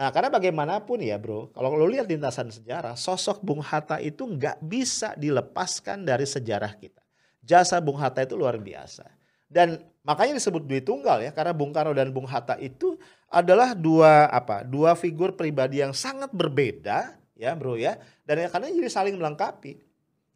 nah 0.00 0.08
karena 0.08 0.32
bagaimanapun 0.32 1.04
ya 1.04 1.20
bro 1.20 1.52
kalau 1.52 1.76
lo 1.76 1.84
lihat 1.84 2.08
lintasan 2.08 2.48
sejarah 2.48 2.96
sosok 2.96 3.44
Bung 3.44 3.60
Hatta 3.60 4.00
itu 4.00 4.24
nggak 4.24 4.64
bisa 4.64 5.12
dilepaskan 5.20 6.08
dari 6.08 6.24
sejarah 6.24 6.72
kita 6.80 7.04
jasa 7.44 7.76
Bung 7.84 8.00
Hatta 8.00 8.24
itu 8.24 8.32
luar 8.32 8.56
biasa 8.56 9.04
dan 9.52 9.84
Makanya 10.00 10.40
disebut 10.40 10.64
duit 10.64 10.84
tunggal 10.88 11.20
ya, 11.20 11.30
karena 11.30 11.52
Bung 11.52 11.76
Karno 11.76 11.92
dan 11.92 12.08
Bung 12.08 12.24
Hatta 12.24 12.56
itu 12.56 12.96
adalah 13.28 13.76
dua 13.76 14.32
apa? 14.32 14.64
Dua 14.64 14.96
figur 14.96 15.36
pribadi 15.36 15.84
yang 15.84 15.92
sangat 15.92 16.32
berbeda 16.32 17.20
ya, 17.36 17.52
Bro 17.52 17.76
ya. 17.76 18.00
Dan 18.24 18.40
ya, 18.40 18.48
karena 18.48 18.72
jadi 18.72 18.88
saling 18.88 19.20
melengkapi. 19.20 19.76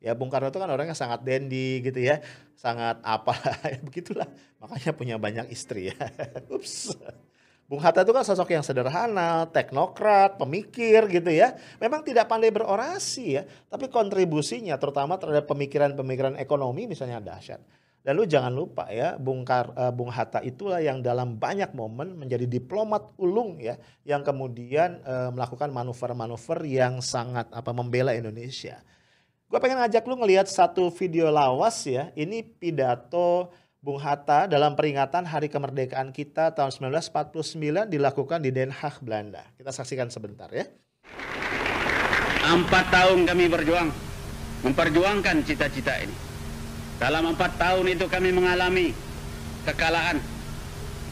Ya 0.05 0.13
Bung 0.13 0.29
Karno 0.29 0.53
itu 0.53 0.61
kan 0.61 0.69
orang 0.69 0.93
yang 0.93 0.99
sangat 0.99 1.25
dandy 1.25 1.81
gitu 1.81 1.97
ya, 1.97 2.21
sangat 2.53 3.01
apa 3.01 3.33
ya 3.73 3.81
begitulah. 3.81 4.29
Makanya 4.61 4.93
punya 4.93 5.17
banyak 5.17 5.49
istri 5.49 5.89
ya. 5.89 5.97
Ups. 6.53 6.93
Bung 7.65 7.81
Hatta 7.81 8.05
itu 8.05 8.13
kan 8.13 8.29
sosok 8.29 8.53
yang 8.53 8.61
sederhana, 8.61 9.49
teknokrat, 9.49 10.37
pemikir 10.37 11.09
gitu 11.09 11.33
ya. 11.33 11.57
Memang 11.81 12.05
tidak 12.05 12.29
pandai 12.29 12.53
berorasi 12.53 13.41
ya, 13.41 13.43
tapi 13.73 13.89
kontribusinya 13.89 14.77
terutama 14.77 15.17
terhadap 15.17 15.49
pemikiran-pemikiran 15.49 16.37
ekonomi 16.37 16.85
misalnya 16.85 17.25
dahsyat. 17.25 17.65
Dan 18.05 18.21
lu 18.21 18.29
jangan 18.29 18.53
lupa 18.53 18.93
ya, 18.93 19.17
Bung, 19.17 19.49
Kar, 19.49 19.73
uh, 19.73 19.89
Bung 19.89 20.13
Hatta 20.13 20.45
itulah 20.45 20.85
yang 20.85 21.01
dalam 21.01 21.41
banyak 21.41 21.73
momen 21.73 22.21
menjadi 22.21 22.45
diplomat 22.45 23.17
ulung 23.17 23.57
ya, 23.57 23.81
yang 24.05 24.21
kemudian 24.21 25.01
uh, 25.01 25.33
melakukan 25.33 25.73
manuver-manuver 25.73 26.69
yang 26.69 27.01
sangat 27.01 27.49
apa 27.49 27.73
membela 27.73 28.13
Indonesia. 28.13 28.85
Gue 29.49 29.57
pengen 29.57 29.81
ngajak 29.81 30.05
lu 30.05 30.21
ngelihat 30.21 30.53
satu 30.53 30.93
video 30.93 31.33
lawas 31.33 31.81
ya, 31.89 32.13
ini 32.13 32.45
pidato 32.45 33.49
Bung 33.85 34.01
Hatta 34.01 34.49
dalam 34.49 34.73
peringatan 34.73 35.29
Hari 35.29 35.53
Kemerdekaan 35.53 36.09
kita 36.09 36.57
tahun 36.57 36.73
1949 36.73 37.93
dilakukan 37.93 38.41
di 38.41 38.49
Den 38.49 38.73
Haag, 38.73 39.05
Belanda. 39.05 39.45
Kita 39.61 39.77
saksikan 39.77 40.09
sebentar 40.09 40.49
ya. 40.49 40.65
Empat 42.49 42.89
tahun 42.89 43.29
kami 43.29 43.45
berjuang, 43.53 43.93
memperjuangkan 44.65 45.37
cita-cita 45.45 46.01
ini. 46.01 46.17
Dalam 46.97 47.37
empat 47.37 47.61
tahun 47.61 47.93
itu 47.93 48.09
kami 48.09 48.33
mengalami 48.33 48.97
kekalahan. 49.69 50.17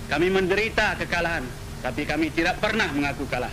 Kami 0.08 0.32
menderita 0.32 0.96
kekalahan, 0.96 1.44
tapi 1.84 2.08
kami 2.08 2.32
tidak 2.32 2.56
pernah 2.56 2.88
mengaku 2.88 3.28
kalah. 3.28 3.52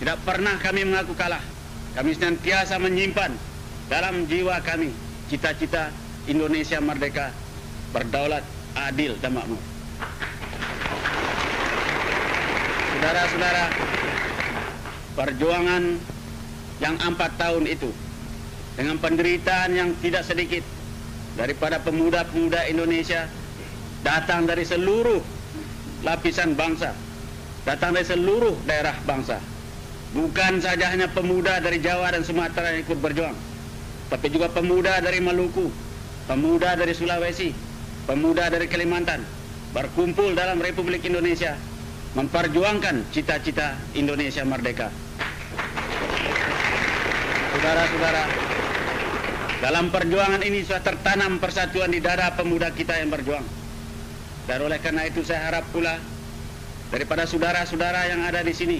Tidak 0.00 0.24
pernah 0.24 0.56
kami 0.56 0.88
mengaku 0.88 1.12
kalah. 1.12 1.44
Kami 1.92 2.16
senantiasa 2.16 2.80
menyimpan 2.80 3.36
dalam 3.92 4.24
jiwa 4.24 4.56
kami 4.64 4.88
cita-cita 5.28 5.92
Indonesia 6.24 6.80
merdeka 6.80 7.28
berdaulat, 7.90 8.44
adil 8.74 9.18
dan 9.18 9.34
makmur. 9.34 9.58
Saudara-saudara, 13.00 13.64
perjuangan 15.16 15.82
yang 16.80 16.96
empat 17.00 17.30
tahun 17.36 17.64
itu 17.68 17.90
dengan 18.76 18.96
penderitaan 18.96 19.70
yang 19.76 19.90
tidak 20.00 20.24
sedikit 20.24 20.64
daripada 21.34 21.80
pemuda-pemuda 21.80 22.68
Indonesia 22.70 23.28
datang 24.00 24.48
dari 24.48 24.64
seluruh 24.64 25.20
lapisan 26.04 26.56
bangsa, 26.56 26.96
datang 27.68 27.92
dari 27.92 28.06
seluruh 28.08 28.56
daerah 28.64 28.96
bangsa. 29.04 29.36
Bukan 30.10 30.58
saja 30.58 30.90
hanya 30.90 31.06
pemuda 31.06 31.62
dari 31.62 31.78
Jawa 31.78 32.10
dan 32.10 32.26
Sumatera 32.26 32.74
yang 32.74 32.82
ikut 32.82 32.98
berjuang, 32.98 33.36
tapi 34.10 34.26
juga 34.26 34.50
pemuda 34.50 34.98
dari 34.98 35.22
Maluku, 35.22 35.70
pemuda 36.26 36.74
dari 36.74 36.90
Sulawesi, 36.90 37.69
pemuda 38.04 38.48
dari 38.48 38.68
Kalimantan 38.70 39.24
berkumpul 39.70 40.34
dalam 40.34 40.58
Republik 40.58 41.04
Indonesia 41.06 41.54
memperjuangkan 42.18 43.06
cita-cita 43.14 43.78
Indonesia 43.94 44.42
merdeka. 44.42 44.90
Saudara-saudara, 47.54 48.24
dalam 49.60 49.92
perjuangan 49.92 50.42
ini 50.42 50.64
sudah 50.64 50.82
tertanam 50.82 51.36
persatuan 51.38 51.92
di 51.92 52.00
dada 52.00 52.32
pemuda 52.34 52.72
kita 52.72 52.98
yang 52.98 53.12
berjuang. 53.12 53.44
Dan 54.48 54.58
oleh 54.66 54.80
karena 54.82 55.06
itu 55.06 55.22
saya 55.22 55.52
harap 55.52 55.68
pula 55.70 56.00
daripada 56.90 57.28
saudara-saudara 57.28 58.10
yang 58.10 58.24
ada 58.26 58.42
di 58.42 58.50
sini, 58.56 58.78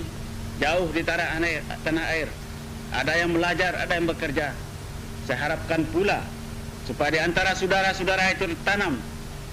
jauh 0.58 0.90
di 0.90 1.04
tanah 1.06 1.38
air, 1.38 1.62
tanah 1.86 2.04
air, 2.10 2.28
ada 2.90 3.12
yang 3.14 3.30
belajar, 3.30 3.78
ada 3.78 3.92
yang 3.94 4.10
bekerja. 4.10 4.50
Saya 5.28 5.38
harapkan 5.38 5.86
pula 5.94 6.18
supaya 6.88 7.14
di 7.14 7.20
antara 7.22 7.54
saudara-saudara 7.54 8.34
itu 8.34 8.50
ditanam 8.50 8.98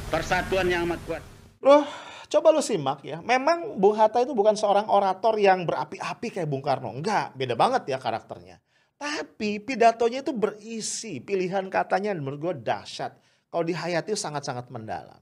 persatuan 0.07 0.67
yang 0.71 0.87
amat 0.87 0.99
kuat. 1.03 1.23
Bro, 1.59 1.83
coba 2.31 2.47
lu 2.55 2.63
simak 2.63 3.03
ya. 3.03 3.19
Memang 3.19 3.75
Bung 3.75 3.95
Hatta 3.99 4.23
itu 4.23 4.31
bukan 4.31 4.55
seorang 4.55 4.87
orator 4.87 5.35
yang 5.35 5.67
berapi-api 5.67 6.27
kayak 6.31 6.47
Bung 6.47 6.63
Karno. 6.63 6.95
Enggak, 6.95 7.35
beda 7.35 7.59
banget 7.59 7.91
ya 7.91 7.97
karakternya. 7.99 8.63
Tapi 8.97 9.61
pidatonya 9.61 10.25
itu 10.25 10.33
berisi 10.33 11.21
pilihan 11.21 11.69
katanya 11.69 12.15
menurut 12.17 12.39
gue 12.39 12.53
dahsyat. 12.65 13.13
Kalau 13.51 13.63
dihayati 13.63 14.17
sangat-sangat 14.17 14.71
mendalam. 14.73 15.21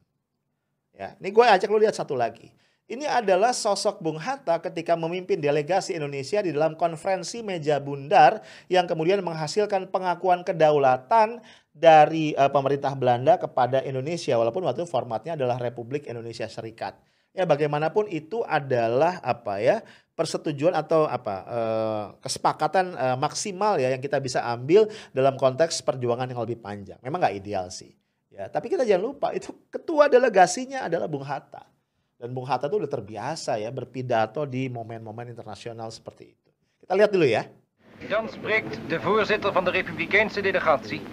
Ya, 0.96 1.12
ini 1.20 1.30
gue 1.36 1.44
ajak 1.44 1.68
lu 1.68 1.82
lihat 1.84 1.98
satu 1.98 2.16
lagi. 2.16 2.48
Ini 2.86 3.10
adalah 3.10 3.50
sosok 3.50 3.98
Bung 3.98 4.22
Hatta 4.22 4.62
ketika 4.62 4.94
memimpin 4.94 5.42
delegasi 5.42 5.98
Indonesia 5.98 6.38
di 6.46 6.54
dalam 6.54 6.78
konferensi 6.78 7.42
meja 7.42 7.82
bundar 7.82 8.46
yang 8.70 8.86
kemudian 8.86 9.26
menghasilkan 9.26 9.90
pengakuan 9.90 10.46
kedaulatan 10.46 11.42
dari 11.74 12.38
uh, 12.38 12.46
pemerintah 12.54 12.94
Belanda 12.94 13.42
kepada 13.42 13.82
Indonesia 13.82 14.38
walaupun 14.38 14.70
waktu 14.70 14.86
itu 14.86 14.90
formatnya 14.94 15.34
adalah 15.34 15.58
Republik 15.58 16.06
Indonesia 16.06 16.46
Serikat. 16.46 16.94
Ya 17.34 17.50
bagaimanapun 17.50 18.06
itu 18.06 18.46
adalah 18.46 19.18
apa 19.26 19.58
ya 19.58 19.82
persetujuan 20.14 20.78
atau 20.78 21.10
apa 21.10 21.36
uh, 21.50 22.06
kesepakatan 22.22 22.94
uh, 22.94 23.18
maksimal 23.18 23.82
ya 23.82 23.98
yang 23.98 24.00
kita 24.00 24.22
bisa 24.22 24.46
ambil 24.46 24.86
dalam 25.10 25.34
konteks 25.42 25.82
perjuangan 25.82 26.30
yang 26.30 26.38
lebih 26.38 26.62
panjang. 26.62 27.02
Memang 27.02 27.18
nggak 27.18 27.34
ideal 27.34 27.74
sih. 27.74 27.98
Ya, 28.30 28.46
tapi 28.46 28.70
kita 28.70 28.86
jangan 28.86 29.10
lupa 29.10 29.34
itu 29.34 29.50
ketua 29.74 30.06
delegasinya 30.06 30.86
adalah 30.86 31.10
Bung 31.10 31.26
Hatta. 31.26 31.75
Dan 32.16 32.32
Bung 32.32 32.48
Hatta 32.48 32.72
itu 32.72 32.80
udah 32.80 32.88
terbiasa 32.88 33.60
ya 33.60 33.68
berpidato 33.76 34.48
di 34.48 34.72
momen-momen 34.72 35.36
internasional 35.36 35.92
seperti 35.92 36.32
itu. 36.32 36.50
Kita 36.80 36.96
lihat 36.96 37.12
dulu 37.12 37.28
ya. 37.28 37.44
Dan 38.08 38.32
spreekt 38.32 38.80
de 38.88 39.00
voorzitter 39.04 39.52
van 39.52 39.68
de 39.68 39.72
Republikeinse 39.76 40.40
delegatie, 40.40 41.04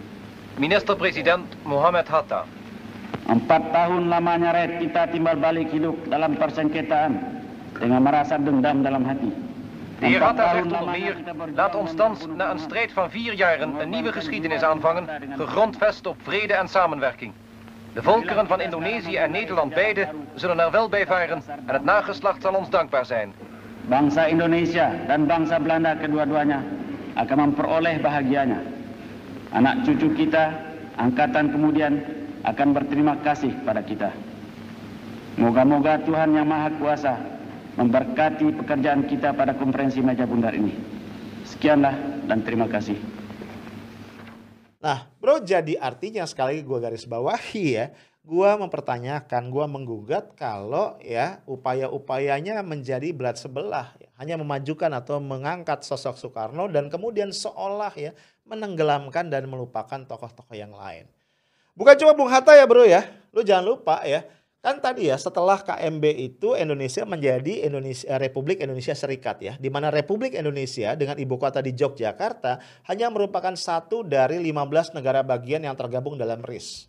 minister-president 0.63 1.43
Mohammed 1.67 2.07
Hatta. 2.07 2.47
Empat 3.27 3.63
tahun 3.75 4.11
lamanya 4.11 4.55
rakyat 4.55 4.73
kita 4.79 5.03
timbal 5.11 5.39
balik 5.39 5.71
hidup 5.75 5.95
dalam 6.07 6.39
persengketaan 6.39 7.19
dengan 7.83 8.03
merasa 8.03 8.39
dendam 8.39 8.87
dalam 8.87 9.03
hati. 9.03 9.31
De 10.03 10.07
heer 10.07 10.23
Hatta 10.23 10.55
zegt 10.55 10.71
onder 10.71 10.91
meer, 10.91 11.15
laat 11.55 11.75
ons 11.79 11.95
thans 11.95 12.27
na 12.35 12.51
een 12.51 12.63
strijd 12.63 12.91
van 12.95 13.11
vier 13.11 13.35
jaren 13.35 13.75
een 13.79 13.91
nieuwe 13.91 14.13
geschiedenis 14.15 14.63
aanvangen, 14.63 15.07
gegrondvest 15.39 16.07
op 16.07 16.19
vrede 16.23 16.55
en 16.55 16.69
samenwerking. 16.69 17.35
De 17.93 18.03
volkeren 18.03 18.47
van 18.47 18.61
Indonesië 18.61 19.17
en 19.17 19.31
Nederland 19.31 19.75
beide 19.75 20.09
zullen 20.35 20.61
er 20.61 20.71
wel 20.71 20.89
bij 20.89 21.07
varen 21.07 21.43
en 21.67 21.75
het 21.75 21.85
nageslacht 21.85 22.43
zal 22.43 22.55
ons 22.55 22.71
dankbaar 22.71 23.07
zijn. 23.07 23.33
Bangsa 23.89 24.25
Indonesia 24.25 24.93
dan 25.07 25.27
bangsa 25.27 25.61
Belanda 25.61 25.95
kedua-duanya 25.95 26.63
akan 27.15 27.39
memperoleh 27.39 28.01
bahagianya. 28.01 28.65
Anak 29.53 29.85
cucu 29.85 30.09
kita, 30.17 30.57
angkatan 30.97 31.53
kemudian 31.53 32.01
akan 32.49 32.73
berterima 32.73 33.21
kasih 33.21 33.53
pada 33.67 33.85
kita. 33.85 34.09
Moga-moga 35.37 36.01
Tuhan 36.01 36.33
Yang 36.33 36.49
Maha 36.49 36.71
Kuasa 36.81 37.15
memberkati 37.77 38.57
pekerjaan 38.65 39.05
kita 39.05 39.37
pada 39.37 39.53
konferensi 39.53 40.01
meja 40.01 40.25
bundar 40.25 40.57
ini. 40.57 40.73
Sekianlah 41.45 42.25
dan 42.25 42.41
terima 42.41 42.69
kasih. 42.73 42.97
Nah, 44.83 45.07
bro, 45.23 45.39
jadi 45.39 45.79
artinya 45.79 46.27
sekali 46.27 46.59
lagi 46.59 46.67
gue 46.67 46.79
garis 46.83 47.07
bawahi 47.07 47.65
ya, 47.79 47.87
gue 48.27 48.51
mempertanyakan, 48.67 49.47
gue 49.47 49.67
menggugat 49.71 50.35
kalau 50.35 50.99
ya 50.99 51.39
upaya-upayanya 51.47 52.67
menjadi 52.67 53.15
belat 53.15 53.39
sebelah, 53.39 53.95
ya, 54.03 54.11
hanya 54.19 54.35
memajukan 54.43 54.91
atau 54.91 55.23
mengangkat 55.23 55.87
sosok 55.87 56.19
Soekarno 56.19 56.67
dan 56.67 56.91
kemudian 56.91 57.31
seolah 57.31 57.95
ya 57.95 58.11
menenggelamkan 58.43 59.31
dan 59.31 59.47
melupakan 59.47 60.03
tokoh-tokoh 60.03 60.59
yang 60.59 60.75
lain. 60.75 61.07
Bukan 61.79 61.95
cuma 62.03 62.19
Bung 62.19 62.29
Hatta 62.35 62.59
ya 62.59 62.67
bro 62.67 62.83
ya, 62.83 63.07
lu 63.31 63.47
jangan 63.47 63.63
lupa 63.63 64.03
ya, 64.03 64.27
Kan 64.63 64.79
tadi 64.79 65.11
ya 65.11 65.19
setelah 65.19 65.59
KMB 65.59 66.05
itu 66.23 66.55
Indonesia 66.55 67.03
menjadi 67.03 67.67
Indonesia 67.67 68.07
eh, 68.07 68.15
Republik 68.23 68.63
Indonesia 68.63 68.95
Serikat 68.95 69.43
ya, 69.43 69.59
di 69.59 69.67
mana 69.75 69.91
Republik 69.91 70.39
Indonesia 70.39 70.95
dengan 70.95 71.19
ibu 71.19 71.35
kota 71.35 71.59
di 71.59 71.75
Yogyakarta 71.75 72.63
hanya 72.87 73.11
merupakan 73.11 73.59
satu 73.59 74.07
dari 74.07 74.39
15 74.39 74.95
negara 74.95 75.27
bagian 75.27 75.67
yang 75.67 75.75
tergabung 75.75 76.15
dalam 76.15 76.47
RIS. 76.47 76.87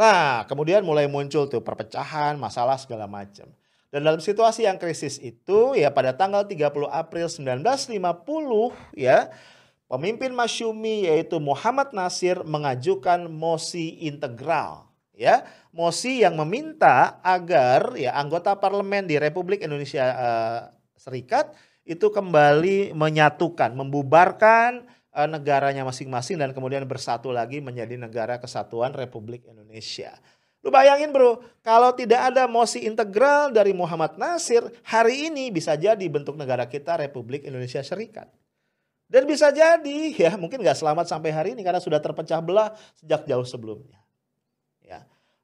Nah, 0.00 0.48
kemudian 0.48 0.80
mulai 0.80 1.04
muncul 1.04 1.44
tuh 1.44 1.60
perpecahan, 1.60 2.40
masalah 2.40 2.80
segala 2.80 3.04
macam. 3.04 3.52
Dan 3.92 4.08
dalam 4.08 4.24
situasi 4.24 4.64
yang 4.64 4.80
krisis 4.80 5.20
itu 5.20 5.76
ya 5.76 5.92
pada 5.92 6.16
tanggal 6.16 6.48
30 6.48 6.88
April 6.88 7.28
1950 7.28 8.96
ya 8.96 9.28
pemimpin 9.92 10.32
Masyumi 10.32 11.04
yaitu 11.04 11.36
Muhammad 11.36 11.92
Nasir 11.92 12.40
mengajukan 12.48 13.28
mosi 13.28 14.00
integral 14.08 14.87
ya 15.18 15.42
mosi 15.74 16.22
yang 16.22 16.38
meminta 16.38 17.18
agar 17.26 17.98
ya 17.98 18.14
anggota 18.14 18.54
parlemen 18.54 19.10
di 19.10 19.18
Republik 19.18 19.66
Indonesia 19.66 20.06
uh, 20.14 20.60
Serikat 20.94 21.54
itu 21.82 22.10
kembali 22.10 22.94
menyatukan, 22.94 23.74
membubarkan 23.74 24.86
uh, 25.10 25.26
negaranya 25.26 25.82
masing-masing 25.82 26.38
dan 26.38 26.54
kemudian 26.54 26.86
bersatu 26.86 27.34
lagi 27.34 27.58
menjadi 27.58 27.98
negara 27.98 28.38
kesatuan 28.38 28.94
Republik 28.94 29.42
Indonesia. 29.50 30.14
Lu 30.62 30.74
bayangin 30.74 31.14
bro, 31.14 31.38
kalau 31.62 31.94
tidak 31.94 32.34
ada 32.34 32.50
mosi 32.50 32.82
integral 32.82 33.54
dari 33.54 33.70
Muhammad 33.70 34.18
Nasir, 34.18 34.66
hari 34.82 35.30
ini 35.30 35.54
bisa 35.54 35.78
jadi 35.78 36.02
bentuk 36.10 36.34
negara 36.34 36.66
kita 36.66 36.98
Republik 36.98 37.46
Indonesia 37.46 37.78
Serikat. 37.82 38.26
Dan 39.08 39.24
bisa 39.24 39.48
jadi 39.48 40.12
ya 40.12 40.36
mungkin 40.36 40.60
nggak 40.60 40.76
selamat 40.76 41.08
sampai 41.08 41.30
hari 41.32 41.48
ini 41.56 41.64
karena 41.64 41.80
sudah 41.80 42.02
terpecah 42.02 42.42
belah 42.44 42.74
sejak 42.98 43.24
jauh 43.24 43.46
sebelumnya. 43.46 43.96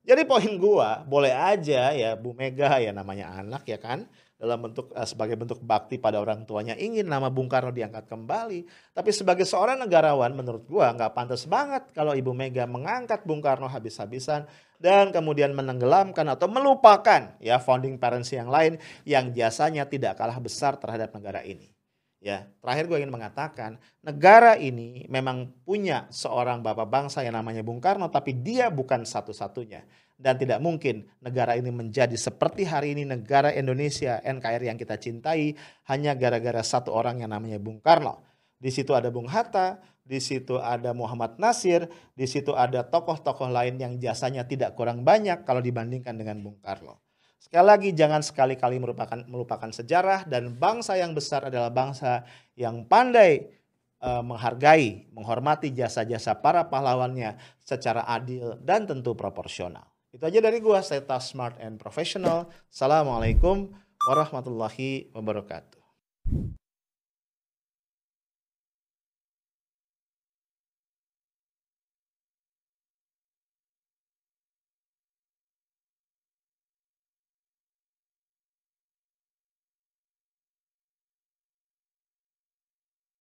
Jadi 0.04 0.22
poin 0.28 0.52
gua 0.60 1.00
boleh 1.08 1.32
aja 1.32 1.96
ya 1.96 2.12
Bu 2.12 2.36
Mega 2.36 2.76
ya 2.76 2.92
namanya 2.92 3.40
anak 3.40 3.64
ya 3.64 3.80
kan 3.80 4.04
dalam 4.36 4.60
bentuk 4.60 4.92
uh, 4.92 5.08
sebagai 5.08 5.40
bentuk 5.40 5.64
bakti 5.64 5.96
pada 5.96 6.20
orang 6.20 6.44
tuanya 6.44 6.76
ingin 6.76 7.08
nama 7.08 7.32
Bung 7.32 7.48
Karno 7.48 7.72
diangkat 7.72 8.04
kembali. 8.12 8.68
Tapi 8.92 9.10
sebagai 9.16 9.48
seorang 9.48 9.80
negarawan 9.80 10.36
menurut 10.36 10.68
gua 10.68 10.92
nggak 10.92 11.16
pantas 11.16 11.48
banget 11.48 11.88
kalau 11.96 12.12
Ibu 12.12 12.36
Mega 12.36 12.68
mengangkat 12.68 13.24
Bung 13.24 13.40
Karno 13.40 13.64
habis-habisan 13.64 14.44
dan 14.76 15.08
kemudian 15.08 15.56
menenggelamkan 15.56 16.28
atau 16.28 16.52
melupakan 16.52 17.40
ya 17.40 17.56
founding 17.56 17.96
parents 17.96 18.28
yang 18.28 18.52
lain 18.52 18.76
yang 19.08 19.32
jasanya 19.32 19.88
tidak 19.88 20.20
kalah 20.20 20.36
besar 20.36 20.76
terhadap 20.76 21.16
negara 21.16 21.40
ini. 21.40 21.73
Ya, 22.24 22.48
terakhir 22.64 22.88
gue 22.88 22.98
ingin 23.04 23.12
mengatakan, 23.12 23.76
negara 24.00 24.56
ini 24.56 25.04
memang 25.12 25.52
punya 25.60 26.08
seorang 26.08 26.64
bapak 26.64 26.88
bangsa 26.88 27.20
yang 27.20 27.36
namanya 27.36 27.60
Bung 27.60 27.84
Karno, 27.84 28.08
tapi 28.08 28.32
dia 28.32 28.72
bukan 28.72 29.04
satu-satunya. 29.04 29.84
Dan 30.16 30.40
tidak 30.40 30.64
mungkin 30.64 31.04
negara 31.20 31.52
ini 31.52 31.68
menjadi 31.68 32.16
seperti 32.16 32.64
hari 32.64 32.96
ini 32.96 33.04
negara 33.04 33.52
Indonesia, 33.52 34.24
NKRI 34.24 34.72
yang 34.72 34.80
kita 34.80 34.96
cintai, 34.96 35.52
hanya 35.84 36.16
gara-gara 36.16 36.64
satu 36.64 36.96
orang 36.96 37.20
yang 37.20 37.28
namanya 37.28 37.60
Bung 37.60 37.84
Karno. 37.84 38.24
Di 38.56 38.72
situ 38.72 38.96
ada 38.96 39.12
Bung 39.12 39.28
Hatta, 39.28 39.84
di 40.00 40.16
situ 40.16 40.56
ada 40.56 40.96
Muhammad 40.96 41.36
Nasir, 41.36 41.92
di 42.16 42.24
situ 42.24 42.56
ada 42.56 42.88
tokoh-tokoh 42.88 43.52
lain 43.52 43.76
yang 43.76 44.00
jasanya 44.00 44.48
tidak 44.48 44.72
kurang 44.80 45.04
banyak 45.04 45.44
kalau 45.44 45.60
dibandingkan 45.60 46.16
dengan 46.16 46.40
Bung 46.40 46.56
Karno. 46.64 47.03
Sekali 47.44 47.66
lagi 47.68 47.90
jangan 47.92 48.24
sekali-kali 48.24 48.80
merupakan 48.80 49.20
melupakan 49.28 49.68
sejarah 49.68 50.24
dan 50.24 50.56
bangsa 50.56 50.96
yang 50.96 51.12
besar 51.12 51.52
adalah 51.52 51.68
bangsa 51.68 52.24
yang 52.56 52.88
pandai 52.88 53.52
uh, 54.00 54.24
menghargai, 54.24 55.12
menghormati 55.12 55.68
jasa-jasa 55.68 56.40
para 56.40 56.72
pahlawannya 56.72 57.36
secara 57.60 58.08
adil 58.08 58.56
dan 58.64 58.88
tentu 58.88 59.12
proporsional. 59.12 59.84
Itu 60.08 60.24
aja 60.24 60.40
dari 60.40 60.56
gua, 60.64 60.80
saya 60.80 61.04
Smart 61.20 61.60
and 61.60 61.76
Professional. 61.76 62.48
Assalamualaikum 62.72 63.76
warahmatullahi 64.08 65.12
wabarakatuh. 65.12 65.84